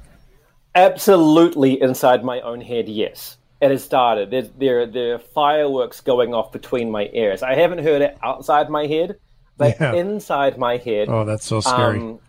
[0.74, 3.36] Absolutely, inside my own head, yes.
[3.60, 4.30] It has started.
[4.30, 7.42] There, there, there are fireworks going off between my ears.
[7.42, 9.18] I haven't heard it outside my head,
[9.58, 9.94] but yeah.
[9.94, 11.08] inside my head.
[11.08, 11.98] Oh, that's so scary.
[11.98, 12.20] Um,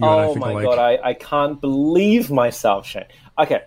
[0.00, 3.04] oh my god, I, I can't believe myself, Shane.
[3.38, 3.62] Okay,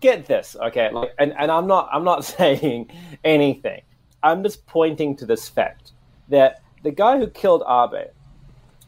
[0.00, 0.56] get this.
[0.58, 2.90] Okay, like, and, and I'm not I'm not saying
[3.24, 3.82] anything.
[4.22, 5.92] I'm just pointing to this fact
[6.28, 8.08] that the guy who killed Abe,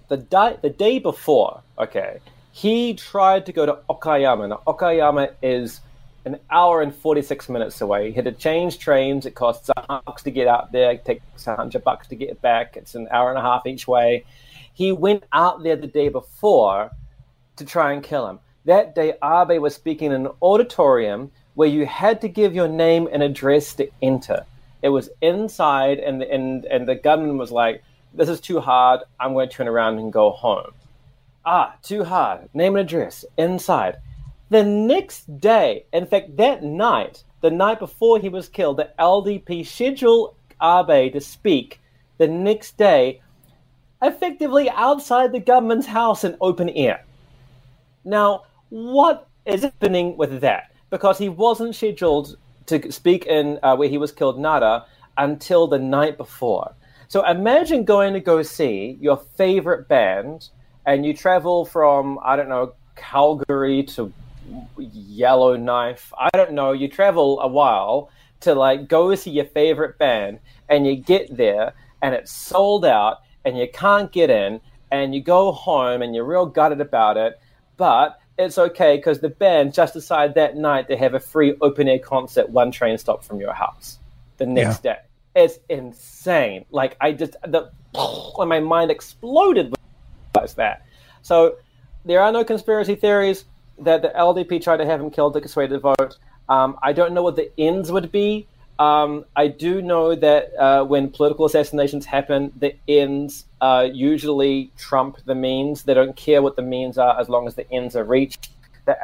[0.09, 2.20] the di- the day before, okay,
[2.61, 4.50] he tried to go to Okayama.
[4.50, 5.80] Now, Okayama is
[6.26, 8.11] an hour and 46 minutes away.
[8.11, 9.24] He had to change trains.
[9.24, 10.90] It costs a bucks to get out there.
[10.90, 12.76] It takes a hundred bucks to get back.
[12.76, 14.26] It's an hour and a half each way.
[14.74, 16.90] He went out there the day before
[17.56, 18.40] to try and kill him.
[18.66, 23.08] That day, Abe was speaking in an auditorium where you had to give your name
[23.11, 24.44] and address to enter.
[24.82, 27.82] It was inside, and and and the gunman was like,
[28.12, 29.00] "This is too hard.
[29.18, 30.72] I'm going to turn around and go home."
[31.45, 32.49] Ah, too hard.
[32.55, 33.97] Name and address inside.
[34.51, 39.66] The next day, in fact, that night, the night before he was killed, the LDP
[39.66, 41.80] scheduled Abe to speak
[42.18, 43.22] the next day,
[44.03, 47.05] effectively outside the government's house in open air.
[48.05, 50.72] Now, what is happening with that?
[50.91, 52.36] Because he wasn't scheduled
[52.66, 54.84] to speak in uh, where he was killed, Nara,
[55.16, 56.74] until the night before.
[57.09, 60.49] So imagine going to go see your favorite band,
[60.91, 64.12] and you travel from I don't know Calgary to
[64.76, 66.12] Yellowknife.
[66.18, 66.72] I don't know.
[66.72, 68.11] You travel a while
[68.41, 73.18] to like go see your favorite band, and you get there, and it's sold out,
[73.45, 74.61] and you can't get in,
[74.91, 77.38] and you go home, and you're real gutted about it,
[77.76, 81.86] but it's okay because the band just decided that night to have a free open
[81.86, 84.01] air concert one train stop from your house
[84.38, 84.95] the next yeah.
[84.95, 85.01] day.
[85.36, 86.64] It's insane.
[86.72, 87.70] Like I just the
[88.34, 89.72] when my mind exploded
[90.35, 90.85] with that.
[91.22, 91.57] So
[92.05, 93.45] there are no conspiracy theories
[93.78, 96.18] that the LDP tried to have him killed to persuade the vote.
[96.49, 98.47] Um, I don't know what the ends would be.
[98.78, 105.18] Um, I do know that uh, when political assassinations happen, the ends uh, usually trump
[105.26, 105.83] the means.
[105.83, 108.49] They don't care what the means are as long as the ends are reached.
[108.87, 108.97] The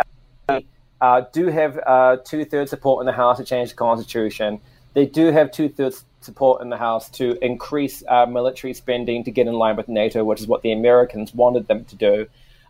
[0.49, 0.65] LDP,
[1.03, 4.61] uh, do have uh, two thirds support in the House to change the Constitution.
[4.95, 9.31] They do have two thirds support in the House to increase uh, military spending to
[9.31, 12.27] get in line with NATO, which is what the Americans wanted them to do.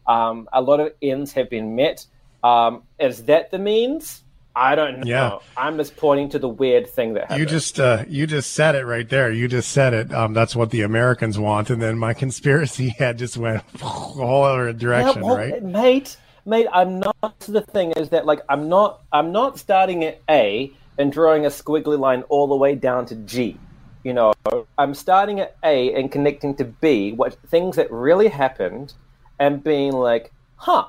[0.06, 2.06] Um, a lot of ends have been met.
[2.44, 4.22] Um, is that the means?
[4.54, 5.06] I don't know.
[5.06, 5.38] Yeah.
[5.54, 7.40] I'm just pointing to the weird thing that happened.
[7.40, 9.30] You just uh, you just said it right there.
[9.30, 10.14] You just said it.
[10.14, 14.44] Um, that's what the Americans want, and then my conspiracy head just went a whole
[14.44, 15.62] other direction, yeah, well, right?
[15.62, 17.40] Mate, mate, I'm not.
[17.40, 19.02] The thing is that like I'm not.
[19.12, 23.14] I'm not starting at A and drawing a squiggly line all the way down to
[23.14, 23.58] G.
[24.02, 24.32] You know,
[24.78, 28.94] I'm starting at A and connecting to B, what things that really happened,
[29.38, 30.86] and being like, huh,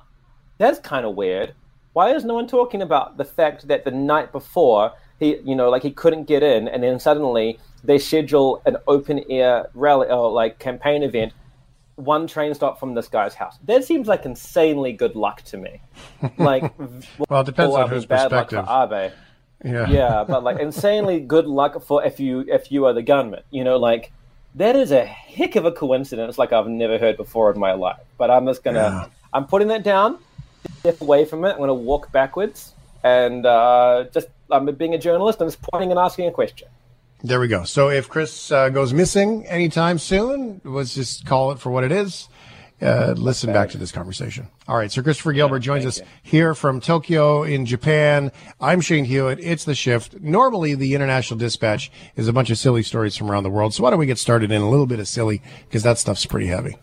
[0.58, 1.54] that's kind of weird.
[1.94, 5.70] Why is no one talking about the fact that the night before he, you know,
[5.70, 10.32] like he couldn't get in, and then suddenly they schedule an open air rally or
[10.32, 11.34] like campaign event,
[11.96, 13.58] one train stop from this guy's house.
[13.66, 15.82] That seems like insanely good luck to me.
[16.38, 16.72] Like,
[17.30, 18.66] well, it depends on whose perspective.
[18.70, 19.12] Abe.
[19.64, 19.90] Yeah.
[19.90, 23.42] Yeah, but like insanely good luck for if you if you are the gunman.
[23.50, 24.12] You know, like
[24.56, 28.02] that is a heck of a coincidence like I've never heard before in my life.
[28.18, 29.08] But I'm just gonna yeah.
[29.34, 30.20] I'm putting that down,
[30.80, 31.52] step away from it.
[31.52, 35.42] I'm gonna walk backwards and uh, just I'm being a journalist.
[35.42, 36.68] I'm just pointing and asking a question.
[37.24, 37.64] There we go.
[37.64, 41.92] So if Chris uh, goes missing anytime soon, let's just call it for what it
[41.92, 42.30] is
[42.82, 44.48] uh, listen back to this conversation.
[44.68, 44.92] All right.
[44.92, 46.06] So Christopher Gilbert joins us you.
[46.22, 48.32] here from Tokyo in Japan.
[48.62, 49.40] I'm Shane Hewitt.
[49.42, 50.22] It's the shift.
[50.22, 53.74] Normally the international dispatch is a bunch of silly stories from around the world.
[53.74, 56.26] So why don't we get started in a little bit of silly because that stuff's
[56.26, 56.78] pretty heavy.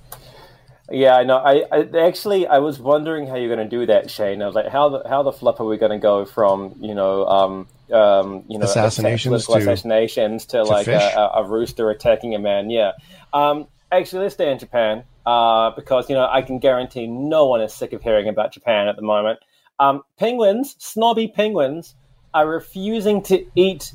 [0.91, 1.39] Yeah, I know.
[1.39, 4.43] I, I, actually I was wondering how you're going to do that, Shane.
[4.43, 6.95] I was like, how the how the flip are we going to go from you
[6.95, 12.35] know um, um, you know assassinations to, assassinations to, to like a, a, rooster attacking
[12.35, 12.69] a man?
[12.69, 12.93] Yeah.
[13.33, 17.61] Um, actually, let's stay in Japan uh, because you know I can guarantee no one
[17.61, 19.39] is sick of hearing about Japan at the moment.
[19.79, 21.95] Um, penguins, snobby penguins,
[22.33, 23.93] are refusing to eat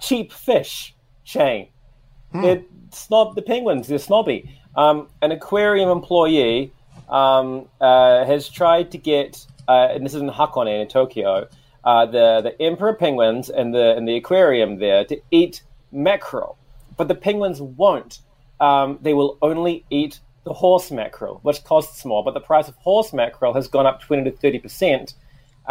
[0.00, 0.94] cheap fish.
[1.24, 1.68] Shane,
[2.32, 2.42] hmm.
[2.42, 3.88] they snob the penguins.
[3.88, 4.50] They're snobby.
[4.76, 6.72] Um, an aquarium employee
[7.08, 11.48] um, uh, has tried to get, uh, and this is in Hakone in Tokyo,
[11.84, 16.56] uh, the the emperor penguins and the and the aquarium there to eat mackerel,
[16.96, 18.20] but the penguins won't.
[18.60, 22.74] Um, they will only eat the horse mackerel, which costs more, but the price of
[22.76, 25.14] horse mackerel has gone up 20 to 30%.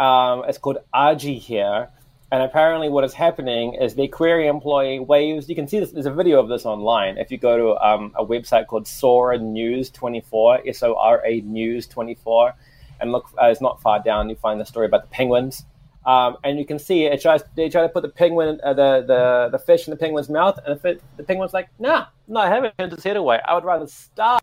[0.00, 1.90] Um, it's called aji here.
[2.30, 5.50] And apparently, what is happening is the aquarium employee waves.
[5.50, 5.90] You can see this.
[5.90, 7.18] There's a video of this online.
[7.18, 11.42] If you go to um, a website called Sora News 24, S O R A
[11.42, 12.54] News 24,
[13.02, 14.30] and look, uh, it's not far down.
[14.30, 15.66] You find the story about the penguins.
[16.06, 19.04] Um, and you can see it tries, they try to put the penguin, uh, the,
[19.06, 22.48] the the fish in the penguin's mouth, and the, the penguin's like, "Nah, no, I
[22.48, 23.40] haven't turned his head away.
[23.46, 24.40] I would rather starve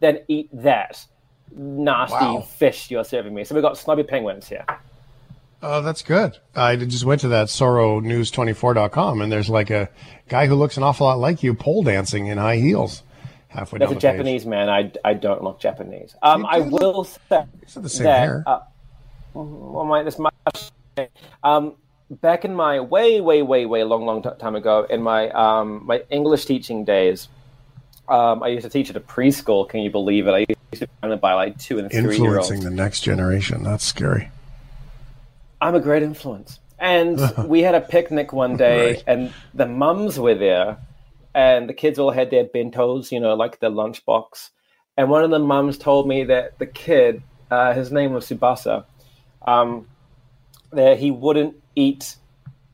[0.00, 1.04] then eat that
[1.50, 2.40] nasty wow.
[2.40, 3.44] fish you're serving me.
[3.44, 4.64] So we've got snobby penguins here.
[5.60, 6.38] Oh, that's good.
[6.54, 9.88] I just went to that SoraNews24.com and there's like a
[10.28, 13.02] guy who looks an awful lot like you pole dancing in high heels
[13.48, 14.50] halfway That's down a Japanese page.
[14.50, 14.68] man.
[14.68, 16.14] I, I don't look Japanese.
[16.22, 18.44] Um, I will say the same that, hair.
[18.46, 18.60] Uh,
[19.34, 20.34] well, my, this much.
[21.42, 21.74] Um,
[22.10, 26.02] back in my way, way, way, way long, long time ago, in my um, my
[26.10, 27.28] English teaching days,
[28.08, 29.68] um, I used to teach at a preschool.
[29.68, 30.32] Can you believe it?
[30.32, 32.50] I used to run it by like two and three year olds.
[32.50, 33.62] Influencing the next generation.
[33.62, 34.30] That's scary.
[35.60, 36.58] I'm a great influence.
[36.78, 39.04] And we had a picnic one day, right.
[39.06, 40.78] and the mums were there,
[41.34, 44.50] and the kids all had their bentos, you know, like the lunchbox.
[44.96, 48.84] And one of the mums told me that the kid, uh, his name was Tsubasa,
[49.46, 49.86] um,
[50.72, 52.16] that he wouldn't eat.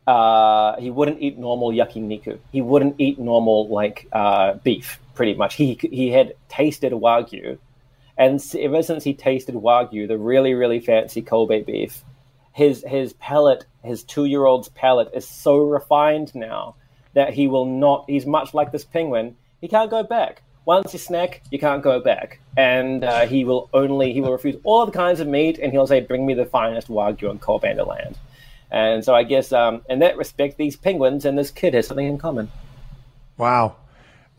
[0.06, 2.38] Uh, he wouldn't eat normal yakiniku.
[2.52, 5.00] He wouldn't eat normal like uh, beef.
[5.14, 7.58] Pretty much, he he had tasted wagyu,
[8.18, 12.02] and ever since he tasted wagyu, the really really fancy Kobe beef,
[12.52, 16.74] his his palate, his two year old's palate, is so refined now
[17.14, 18.04] that he will not.
[18.08, 19.36] He's much like this penguin.
[19.60, 22.40] He can't go back once you snack, you can't go back.
[22.56, 25.86] And uh, he will only he will refuse all the kinds of meat, and he'll
[25.86, 28.18] say, "Bring me the finest wagyu and Kobe land."
[28.70, 32.06] And so I guess um, in that respect, these penguins and this kid has something
[32.06, 32.50] in common.
[33.36, 33.76] Wow.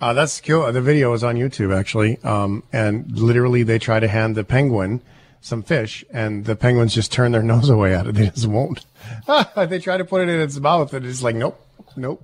[0.02, 0.72] Uh, that's cool.
[0.72, 5.02] The video is on YouTube actually, um, and literally they try to hand the penguin
[5.46, 8.16] some fish, and the penguins just turn their nose away at it.
[8.16, 8.86] They just won't.
[9.56, 11.60] they try to put it in its mouth, and it's like, nope,
[11.96, 12.22] nope.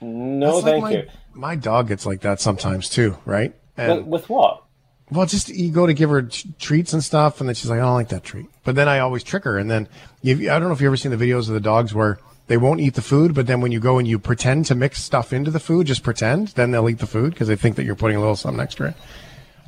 [0.00, 1.08] No, that's thank like my, you.
[1.32, 3.54] My dog gets like that sometimes too, right?
[3.76, 4.64] And, with, with what?
[5.10, 7.80] Well, just you go to give her t- treats and stuff, and then she's like,
[7.80, 9.88] "I don't like that treat." But then I always trick her, and then
[10.22, 12.18] you, I don't know if you've ever seen the videos of the dogs where
[12.50, 15.00] they won't eat the food, but then when you go and you pretend to mix
[15.00, 17.84] stuff into the food, just pretend, then they'll eat the food because they think that
[17.84, 18.92] you're putting a little something extra.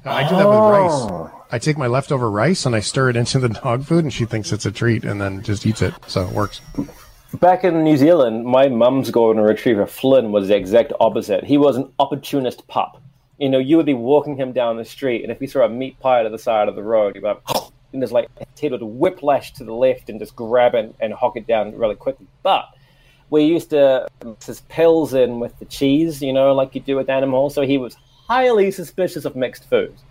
[0.04, 0.90] I do that with rice.
[0.90, 1.44] Oh.
[1.52, 4.24] I take my leftover rice and I stir it into the dog food, and she
[4.24, 5.94] thinks it's a treat, and then just eats it.
[6.08, 6.60] So it works.
[7.34, 11.44] Back in New Zealand, my mum's golden retriever Flynn was the exact opposite.
[11.44, 13.00] He was an opportunist pup.
[13.38, 15.68] You know, you would be walking him down the street, and if he saw a
[15.68, 17.42] meat pie to the side of the road, he'd be like,
[17.92, 21.12] and there's like his head would whiplash to the left and just grab it and
[21.12, 22.26] hock it down really quickly.
[22.42, 22.71] But
[23.32, 26.96] we used to mix his pills in with the cheese, you know, like you do
[26.96, 27.54] with animals.
[27.54, 27.96] So he was
[28.28, 30.02] highly suspicious of mixed foods.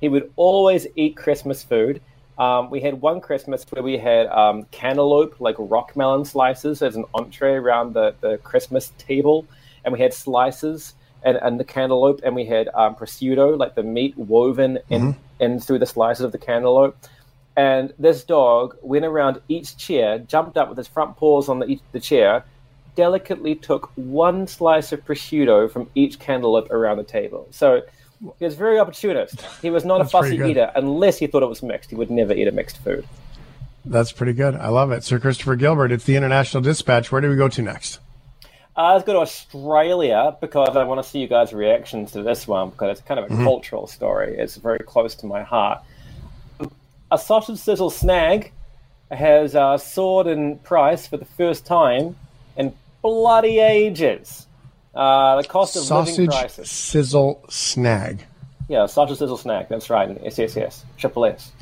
[0.00, 2.00] He would always eat Christmas food.
[2.38, 6.94] Um, we had one Christmas where we had um, cantaloupe, like rock melon slices, as
[6.94, 9.44] an entree around the, the Christmas table.
[9.84, 13.82] And we had slices and, and the cantaloupe, and we had um, prosciutto, like the
[13.82, 16.96] meat woven in, in through the slices of the cantaloupe.
[17.56, 21.66] And this dog went around each chair, jumped up with his front paws on the,
[21.66, 22.44] each, the chair,
[22.98, 27.46] delicately took one slice of prosciutto from each cantaloupe around the table.
[27.52, 27.82] So
[28.40, 29.40] he was very opportunist.
[29.62, 31.90] He was not a fussy eater unless he thought it was mixed.
[31.90, 33.06] He would never eat a mixed food.
[33.84, 34.56] That's pretty good.
[34.56, 35.04] I love it.
[35.04, 37.12] Sir Christopher Gilbert, it's the International Dispatch.
[37.12, 38.00] Where do we go to next?
[38.76, 42.48] Uh, let's go to Australia because I want to see you guys' reactions to this
[42.48, 43.44] one because it's kind of a Mhm.
[43.44, 44.36] cultural story.
[44.36, 45.82] It's very close to my heart.
[47.12, 48.50] A sausage sizzle snag
[49.12, 52.16] has uh, soared in price for the first time
[52.56, 52.72] in
[53.02, 54.46] bloody ages.
[54.94, 56.70] Uh, the cost of living crisis.
[56.70, 58.24] sizzle snag.
[58.68, 59.68] Yeah, sausage sizzle snack.
[59.68, 60.18] That's right.
[60.24, 61.52] SSS, triple S.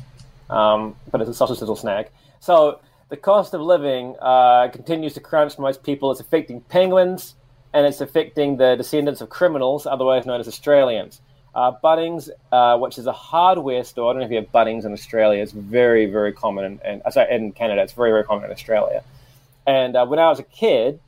[0.49, 2.11] Um, but it's a sausage sizzle snack.
[2.39, 2.79] So
[3.09, 6.11] the cost of living uh, continues to crunch most people.
[6.11, 7.35] It's affecting penguins,
[7.73, 11.21] and it's affecting the descendants of criminals, otherwise known as Australians.
[11.55, 14.09] Uh, Bunnings, uh, which is a hardware store.
[14.09, 15.41] I don't know if you have Bunnings in Australia.
[15.41, 17.81] It's very, very common, in, in, uh, sorry, in Canada.
[17.81, 19.03] It's very, very common in Australia.
[19.65, 20.99] And uh, when I was a kid,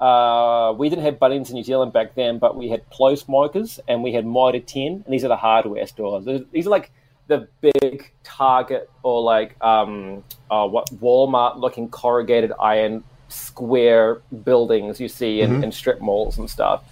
[0.00, 4.02] uh, we didn't have Bunnings in New Zealand back then, but we had PlaceMakers and
[4.02, 6.24] we had Mitre 10, and these are the hardware stores.
[6.52, 6.90] These are like
[7.26, 15.08] the big Target or like um, uh, what Walmart looking corrugated iron square buildings you
[15.08, 15.64] see in, Mhm.
[15.64, 16.82] in strip malls and stuff.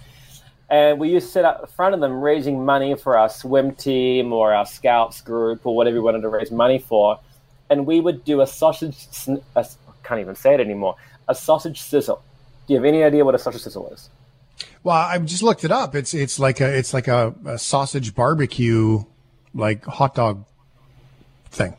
[0.69, 3.71] And we used to sit out in front of them raising money for our swim
[3.73, 7.19] team or our scouts group or whatever we wanted to raise money for.
[7.69, 9.07] And we would do a sausage,
[9.55, 9.65] I
[10.03, 10.95] can't even say it anymore,
[11.27, 12.21] a sausage sizzle.
[12.67, 14.09] Do you have any idea what a sausage sizzle is?
[14.83, 15.95] Well, I just looked it up.
[15.95, 19.03] It's it's like a it's like a, a sausage barbecue,
[19.53, 20.45] like hot dog
[21.51, 21.75] thing.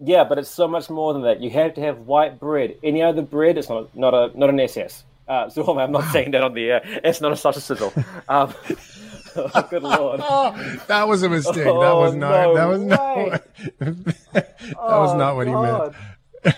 [0.00, 1.40] Yeah, but it's so much more than that.
[1.40, 2.76] You have to have white bread.
[2.82, 5.04] Any other bread, it's not not a not an SS.
[5.28, 6.80] Uh, so I'm not saying that on the air.
[6.84, 7.92] It's not a sausage sizzle.
[8.28, 8.54] Um,
[9.36, 10.20] oh, good lord.
[10.88, 11.64] that was a mistake.
[11.64, 12.30] that Oh, was not.
[12.30, 13.42] no that was not.
[14.32, 15.94] that was not what he meant.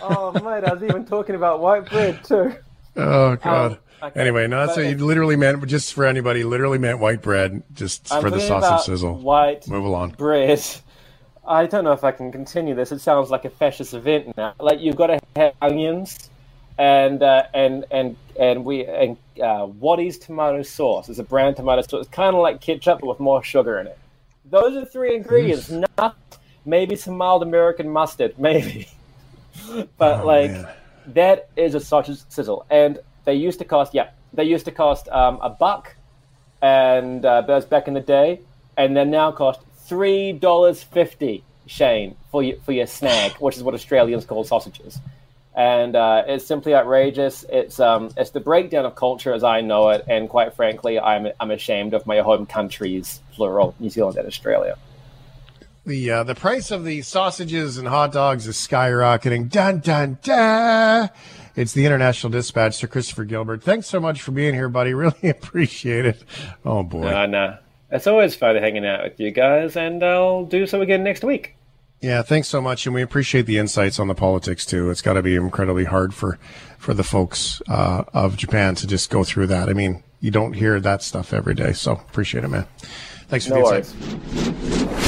[0.03, 2.55] oh mate, I was even talking about white bread too.
[2.99, 3.73] Oh god.
[3.73, 5.65] Um, okay, Anyway, no, what you literally meant.
[5.67, 9.15] Just for anybody, literally meant white bread, just I'm for the sausage about sizzle.
[9.15, 10.11] White Move along.
[10.11, 10.61] bread.
[11.47, 12.93] I don't know if I can continue this.
[12.93, 14.55] It sounds like a fascist event now.
[14.61, 16.29] Like you've got to have onions
[16.77, 21.83] and uh, and and and we and uh, Wattie's tomato sauce is a brown tomato
[21.83, 22.07] sauce.
[22.07, 23.99] It's kind of like ketchup but with more sugar in it.
[24.45, 25.71] Those are three ingredients.
[25.71, 26.17] Not
[26.65, 28.89] maybe some mild American mustard, maybe.
[29.99, 30.51] but Oh, like
[31.15, 35.09] that is a sausage sizzle, and they used to cost yeah they used to cost
[35.09, 35.97] um, a buck,
[36.63, 38.41] and uh, that was back in the day,
[38.77, 41.43] and they now cost three dollars fifty.
[41.67, 44.99] Shane for your for your snack, which is what Australians call sausages,
[45.55, 47.45] and uh, it's simply outrageous.
[47.51, 51.29] It's um it's the breakdown of culture as I know it, and quite frankly, I'm
[51.39, 54.79] I'm ashamed of my home countries, plural, New Zealand and Australia.
[55.89, 59.49] The uh, the price of the sausages and hot dogs is skyrocketing.
[59.51, 61.11] Dun dun dun.
[61.57, 63.65] It's the International Dispatch, Sir Christopher Gilbert.
[63.65, 64.95] Thanks so much for being here, buddy.
[64.99, 66.23] Really appreciate it.
[66.65, 67.09] Oh boy.
[67.09, 67.57] Uh, nah.
[67.91, 71.57] It's always fun hanging out with you guys, and I'll do so again next week.
[72.01, 74.91] Yeah, thanks so much, and we appreciate the insights on the politics too.
[74.91, 76.39] It's got to be incredibly hard for
[76.79, 79.69] for the folks uh, of Japan to just go through that.
[79.69, 82.67] I mean, you don't hear that stuff every day, so appreciate it, man.
[83.29, 85.08] Thanks for no the insights.